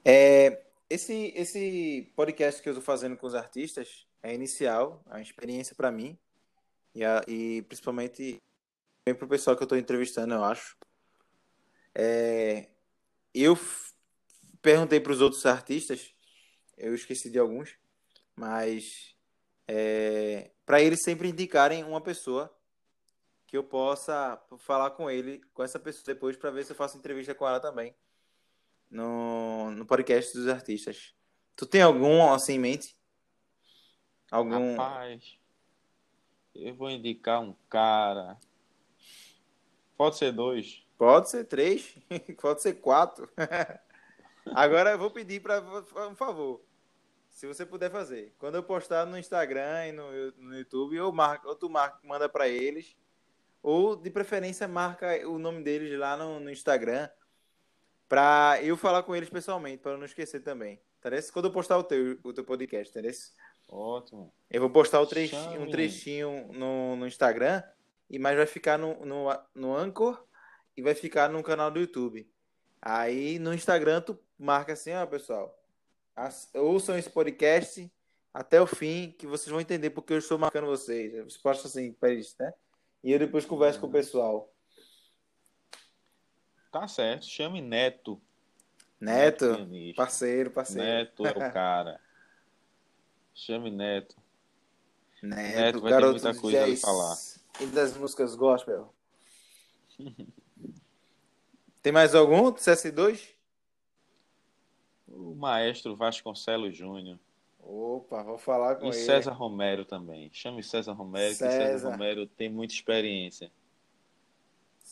É, 0.05 0.63
esse, 0.89 1.33
esse 1.37 2.11
podcast 2.17 2.63
que 2.63 2.69
eu 2.69 2.73
estou 2.73 2.85
fazendo 2.85 3.17
com 3.17 3.27
os 3.27 3.35
artistas 3.35 4.07
é 4.23 4.35
inicial, 4.35 5.03
é 5.07 5.11
uma 5.11 5.23
experiência 5.23 5.75
para 5.75 5.91
mim 5.91 6.19
e, 6.95 7.05
a, 7.05 7.23
e 7.29 7.63
principalmente 7.63 8.41
para 9.05 9.25
o 9.25 9.29
pessoal 9.29 9.57
que 9.57 9.63
eu 9.63 9.67
estou 9.67 9.79
entrevistando, 9.79 10.35
eu 10.35 10.45
acho. 10.45 10.77
É, 11.95 12.69
eu 13.35 13.59
perguntei 14.61 15.01
para 15.01 15.13
os 15.13 15.21
outros 15.21 15.45
artistas, 15.47 16.15
eu 16.77 16.95
esqueci 16.95 17.31
de 17.31 17.39
alguns, 17.39 17.75
mas 18.37 19.17
é, 19.69 20.51
para 20.65 20.81
eles 20.81 21.03
sempre 21.03 21.29
indicarem 21.29 21.85
uma 21.85 22.01
pessoa 22.01 22.53
que 23.47 23.57
eu 23.57 23.63
possa 23.63 24.43
falar 24.59 24.91
com 24.91 25.11
ele, 25.11 25.41
com 25.55 25.63
essa 25.63 25.79
pessoa 25.79 26.05
depois, 26.07 26.37
para 26.37 26.51
ver 26.51 26.65
se 26.65 26.73
eu 26.73 26.77
faço 26.77 26.99
entrevista 26.99 27.35
com 27.35 27.47
ela 27.47 27.61
também 27.61 27.95
no, 28.91 29.71
no 29.71 29.87
podcast 29.87 30.37
dos 30.37 30.49
artistas. 30.49 31.15
Tu 31.57 31.67
tem 31.67 31.83
algum 31.83 32.33
assim 32.33 32.55
em 32.55 32.59
mente? 32.59 32.97
Algum. 34.31 34.77
Rapaz, 34.77 35.39
eu 36.55 36.75
vou 36.75 36.91
indicar 36.91 37.41
um 37.41 37.55
cara. 37.69 38.39
Pode 39.97 40.17
ser 40.17 40.33
dois. 40.33 40.87
Pode 40.97 41.31
ser 41.31 41.45
três. 41.45 41.97
Pode 42.41 42.63
ser 42.63 42.75
quatro. 42.75 43.29
Agora 44.55 44.91
eu 44.91 44.99
vou 44.99 45.11
pedir 45.11 45.41
para 45.41 45.63
um 46.09 46.15
favor. 46.15 46.63
Se 47.39 47.47
você 47.47 47.65
puder 47.65 47.89
fazer. 47.89 48.35
Quando 48.37 48.57
eu 48.57 48.65
postar 48.65 49.07
no 49.07 49.17
Instagram 49.17 49.87
e 49.87 49.93
no, 49.93 50.33
no 50.39 50.59
YouTube, 50.59 50.99
ou, 50.99 51.13
marca, 51.13 51.47
ou 51.47 51.55
tu 51.55 51.71
marca, 51.71 51.97
manda 52.03 52.29
para 52.29 52.49
eles 52.49 52.97
ou, 53.63 53.95
de 53.95 54.11
preferência, 54.11 54.67
marca 54.67 55.07
o 55.25 55.39
nome 55.39 55.63
deles 55.63 55.97
lá 55.97 56.17
no, 56.17 56.41
no 56.41 56.51
Instagram 56.51 57.09
para 58.09 58.59
eu 58.61 58.77
falar 58.77 59.05
com 59.05 59.15
eles 59.15 59.31
pessoalmente, 59.31 59.81
para 59.81 59.97
não 59.97 60.05
esquecer 60.05 60.41
também. 60.41 60.81
Entendeu? 60.99 61.21
Quando 61.33 61.45
eu 61.45 61.53
postar 61.53 61.79
o 61.79 61.85
teu, 61.85 62.19
o 62.25 62.33
teu 62.33 62.43
podcast, 62.43 62.91
entendeu? 62.91 63.17
Ótimo. 63.69 64.35
Eu 64.51 64.61
vou 64.61 64.71
postar 64.71 65.07
trechinho, 65.07 65.63
um 65.63 65.71
trechinho 65.71 66.53
no, 66.53 66.97
no 66.97 67.07
Instagram, 67.07 67.63
e 68.11 68.19
mais 68.19 68.37
vai 68.37 68.47
ficar 68.47 68.77
no, 68.77 69.07
no, 69.07 69.29
no 69.55 69.77
Anchor 69.77 70.27
e 70.77 70.83
vai 70.83 70.97
ficar 70.97 71.29
no 71.29 71.41
canal 71.45 71.71
do 71.71 71.79
YouTube. 71.79 72.29
Aí 72.83 73.39
no 73.39 73.55
Instagram 73.55 74.01
tu 74.01 74.19
marca 74.37 74.73
assim, 74.73 74.93
ó, 74.93 75.07
pessoal, 75.07 75.57
ouçam 76.55 76.99
esse 76.99 77.11
podcast 77.11 77.91
até 78.33 78.61
o 78.61 78.67
fim, 78.67 79.15
que 79.19 79.27
vocês 79.27 79.51
vão 79.51 79.61
entender 79.61 79.91
porque 79.91 80.13
eu 80.13 80.19
estou 80.19 80.39
marcando 80.39 80.67
vocês. 80.67 81.13
Você 81.25 81.39
posta 81.39 81.67
assim 81.69 81.93
para 81.93 82.13
isso, 82.13 82.35
né? 82.39 82.53
E 83.03 83.13
eu 83.13 83.19
depois 83.19 83.45
converso 83.45 83.81
com 83.81 83.87
o 83.87 83.91
pessoal. 83.93 84.53
Tá 86.71 86.87
certo. 86.87 87.25
Chame 87.27 87.61
Neto. 87.61 88.21
Neto? 89.01 89.65
Neto 89.67 89.97
parceiro, 89.97 90.51
parceiro. 90.51 90.83
Neto 90.83 91.27
é 91.27 91.31
o 91.31 91.35
cara. 91.53 92.01
Chame 93.35 93.71
Neto. 93.71 94.17
Neto, 95.23 95.57
Neto 95.57 95.81
vai 95.81 95.93
ter 96.01 96.07
muita 96.07 96.35
coisa 96.35 96.65
a 96.65 96.77
falar. 96.77 97.17
E 97.61 97.67
das 97.67 97.97
músicas 97.97 98.35
gospel. 98.35 98.95
Tem 101.83 101.93
mais 101.93 102.15
algum 102.15 102.51
do 102.51 102.59
CS2? 102.59 103.38
O 105.19 105.35
maestro 105.35 105.97
Vasconcelos 105.97 106.77
Júnior. 106.77 107.19
Opa, 107.59 108.23
vou 108.23 108.39
falar 108.39 108.77
com 108.77 108.87
e 108.87 108.89
ele. 108.91 108.97
E 108.97 109.05
César 109.05 109.33
Romero 109.33 109.85
também. 109.85 110.31
Chame 110.33 110.63
César 110.63 110.93
Romero, 110.93 111.35
César. 111.35 111.49
que 111.49 111.65
César 111.65 111.91
Romero 111.91 112.27
tem 112.27 112.49
muita 112.49 112.73
experiência. 112.73 113.51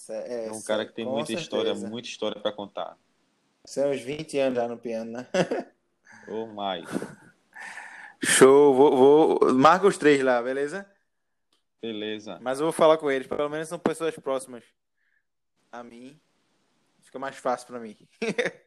É, 0.08 0.48
é 0.48 0.52
um 0.52 0.62
cara 0.62 0.84
que 0.84 0.92
tem 0.92 1.04
muita 1.04 1.28
certeza. 1.28 1.42
história, 1.42 1.74
muita 1.74 2.08
história 2.08 2.40
para 2.40 2.52
contar. 2.52 2.98
São 3.64 3.90
uns 3.90 4.00
20 4.00 4.38
anos 4.38 4.56
já 4.56 4.68
no 4.68 4.76
piano, 4.76 5.12
né? 5.12 5.26
Ou 6.28 6.48
mais. 6.48 6.84
Show, 8.22 8.74
vou, 8.74 8.96
vou... 8.96 9.54
Marca 9.54 9.86
os 9.86 9.96
três 9.96 10.22
lá, 10.22 10.42
beleza? 10.42 10.88
Beleza. 11.80 12.38
Mas 12.40 12.58
eu 12.58 12.66
vou 12.66 12.72
falar 12.72 12.98
com 12.98 13.10
eles, 13.10 13.28
pelo 13.28 13.48
menos 13.48 13.68
são 13.68 13.78
pessoas 13.78 14.14
próximas 14.16 14.64
a 15.70 15.84
mim. 15.84 16.20
Fica 17.02 17.18
mais 17.18 17.36
fácil 17.36 17.68
para 17.68 17.78
mim. 17.78 17.96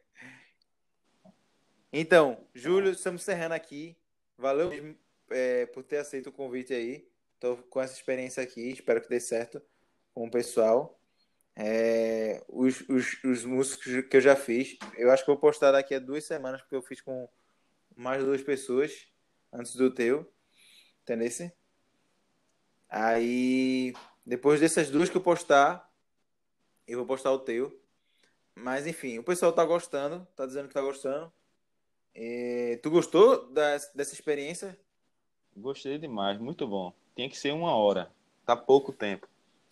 então, 1.92 2.46
Júlio, 2.54 2.92
estamos 2.92 3.22
encerrando 3.22 3.54
aqui. 3.54 3.96
Valeu 4.38 4.70
é, 5.30 5.66
por 5.66 5.82
ter 5.82 5.98
aceito 5.98 6.28
o 6.28 6.32
convite 6.32 6.72
aí. 6.72 7.08
Tô 7.38 7.56
com 7.56 7.80
essa 7.80 7.94
experiência 7.94 8.42
aqui, 8.42 8.70
espero 8.70 9.00
que 9.00 9.08
dê 9.08 9.18
certo 9.18 9.62
com 10.12 10.26
o 10.26 10.30
pessoal. 10.30 11.00
É, 11.56 12.42
os, 12.48 12.80
os, 12.88 13.24
os 13.24 13.44
músicos 13.44 14.08
que 14.08 14.16
eu 14.16 14.20
já 14.20 14.36
fiz, 14.36 14.78
eu 14.96 15.10
acho 15.10 15.24
que 15.24 15.30
vou 15.30 15.38
postar 15.38 15.72
daqui 15.72 15.94
a 15.94 15.98
duas 15.98 16.24
semanas, 16.24 16.60
porque 16.60 16.76
eu 16.76 16.82
fiz 16.82 17.00
com 17.00 17.28
mais 17.96 18.24
duas 18.24 18.42
pessoas 18.42 19.08
antes 19.52 19.74
do 19.74 19.92
teu. 19.92 20.30
Entendeu? 21.02 21.50
Aí, 22.88 23.92
depois 24.24 24.60
dessas 24.60 24.90
duas 24.90 25.08
que 25.08 25.16
eu 25.16 25.20
postar, 25.20 25.90
eu 26.86 26.98
vou 26.98 27.06
postar 27.06 27.32
o 27.32 27.38
teu. 27.38 27.80
Mas 28.54 28.86
enfim, 28.86 29.18
o 29.18 29.24
pessoal 29.24 29.52
tá 29.52 29.64
gostando, 29.64 30.26
tá 30.36 30.44
dizendo 30.44 30.68
que 30.68 30.74
tá 30.74 30.80
gostando. 30.82 31.32
E, 32.14 32.78
tu 32.82 32.90
gostou 32.90 33.50
da, 33.52 33.76
dessa 33.94 34.14
experiência? 34.14 34.78
Gostei 35.56 35.98
demais, 35.98 36.38
muito 36.38 36.66
bom. 36.66 36.92
Tinha 37.14 37.28
que 37.28 37.38
ser 37.38 37.52
uma 37.52 37.74
hora, 37.74 38.10
tá 38.44 38.56
pouco 38.56 38.92
tempo. 38.92 39.28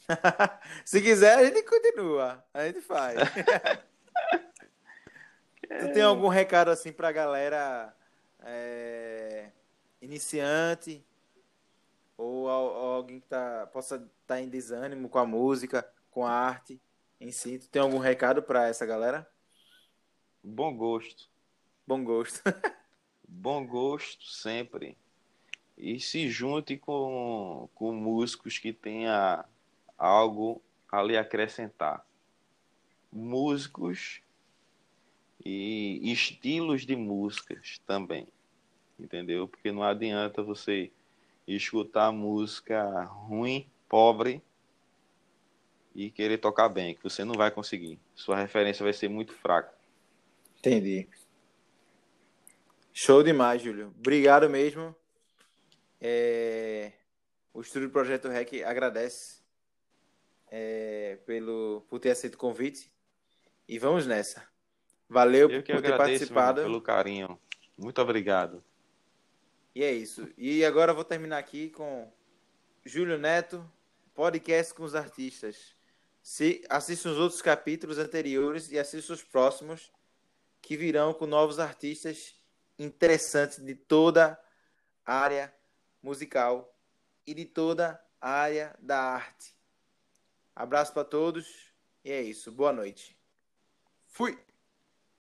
Se 0.85 1.01
quiser, 1.01 1.35
a 1.35 1.45
gente 1.45 1.63
continua, 1.63 2.45
a 2.53 2.67
gente 2.67 2.81
faz. 2.81 3.19
tu 5.63 5.93
tem 5.93 6.03
algum 6.03 6.29
recado 6.29 6.71
assim 6.71 6.93
pra 6.93 7.13
galera 7.13 7.95
é, 8.41 9.51
iniciante 10.01 11.05
ou, 12.17 12.47
ou, 12.47 12.95
alguém 12.95 13.21
que 13.21 13.29
tá, 13.29 13.67
possa 13.73 13.97
estar 13.97 14.09
tá 14.27 14.41
em 14.41 14.49
desânimo 14.49 15.09
com 15.09 15.19
a 15.19 15.27
música, 15.27 15.89
com 16.11 16.27
a 16.27 16.33
arte 16.33 16.81
em 17.21 17.31
si? 17.31 17.59
Tu 17.59 17.69
tem 17.69 17.81
algum 17.81 17.99
recado 17.99 18.43
para 18.43 18.67
essa 18.67 18.85
galera? 18.85 19.29
Bom 20.43 20.77
gosto. 20.77 21.29
Bom 21.89 22.05
gosto. 22.05 22.43
Bom 23.27 23.67
gosto 23.67 24.23
sempre. 24.27 24.95
E 25.75 25.99
se 25.99 26.29
junte 26.29 26.77
com, 26.77 27.67
com 27.75 27.95
músicos 27.95 28.59
que 28.59 28.75
tenha 28.75 29.43
algo 29.97 30.61
a 30.93 31.03
lhe 31.03 31.17
acrescentar. 31.17 32.05
Músicos 33.11 34.21
e 35.43 36.13
estilos 36.13 36.85
de 36.85 36.95
músicas 36.95 37.81
também. 37.87 38.29
Entendeu? 39.01 39.49
Porque 39.49 39.73
não 39.73 39.83
adianta 39.83 40.43
você 40.43 40.93
escutar 41.47 42.13
música 42.13 43.05
ruim, 43.05 43.67
pobre 43.89 44.43
e 45.95 46.11
querer 46.11 46.37
tocar 46.37 46.69
bem, 46.69 46.95
que 46.95 47.03
você 47.03 47.25
não 47.25 47.35
vai 47.35 47.51
conseguir. 47.51 47.99
Sua 48.15 48.37
referência 48.37 48.85
vai 48.85 48.93
ser 48.93 49.09
muito 49.09 49.33
fraca. 49.33 49.73
Entendi. 50.59 51.09
Show 53.01 53.23
demais, 53.23 53.63
Júlio. 53.63 53.95
Obrigado 53.97 54.51
mesmo. 54.51 54.93
É... 56.01 56.91
O 57.55 57.61
Estúdio 57.61 57.91
Projeto 57.91 58.27
REC 58.27 58.65
agradece 58.65 59.37
é... 60.51 61.17
pelo... 61.25 61.87
por 61.89 62.01
ter 62.01 62.11
aceito 62.11 62.35
o 62.35 62.39
convite. 62.39 62.93
E 63.69 63.79
vamos 63.79 64.05
nessa. 64.05 64.43
Valeu 65.09 65.49
por 65.49 65.63
ter 65.63 65.77
agradeço 65.77 65.95
irmão, 65.95 65.99
participado. 65.99 66.63
pelo 66.63 66.83
carinho. 66.83 67.39
Muito 67.77 68.03
obrigado. 68.03 68.65
E 69.73 69.85
é 69.85 69.93
isso. 69.93 70.29
E 70.37 70.65
agora 70.65 70.91
eu 70.91 70.97
vou 70.97 71.05
terminar 71.05 71.39
aqui 71.39 71.71
com 71.71 72.13
Júlio 72.85 73.17
Neto, 73.17 73.65
podcast 74.13 74.75
com 74.75 74.83
os 74.83 74.97
artistas. 74.97 75.77
Se 76.21 76.65
assista 76.69 77.11
os 77.11 77.17
outros 77.17 77.41
capítulos 77.41 77.97
anteriores 77.97 78.73
e 78.73 78.77
assista 78.77 79.13
os 79.13 79.23
próximos 79.23 79.93
que 80.61 80.77
virão 80.77 81.15
com 81.15 81.27
novos 81.27 81.61
artistas 81.61 82.38
interessantes 82.79 83.59
de 83.65 83.75
toda 83.75 84.41
a 85.05 85.15
área 85.15 85.55
musical 86.03 86.75
e 87.27 87.35
de 87.35 87.45
toda 87.45 88.03
a 88.21 88.31
área 88.31 88.75
da 88.79 88.99
arte. 89.01 89.57
Abraço 90.55 90.93
para 90.93 91.05
todos 91.05 91.73
e 92.05 92.11
é 92.11 92.23
isso. 92.23 92.51
Boa 92.53 92.73
noite. 92.73 93.19
Fui. 94.07 94.48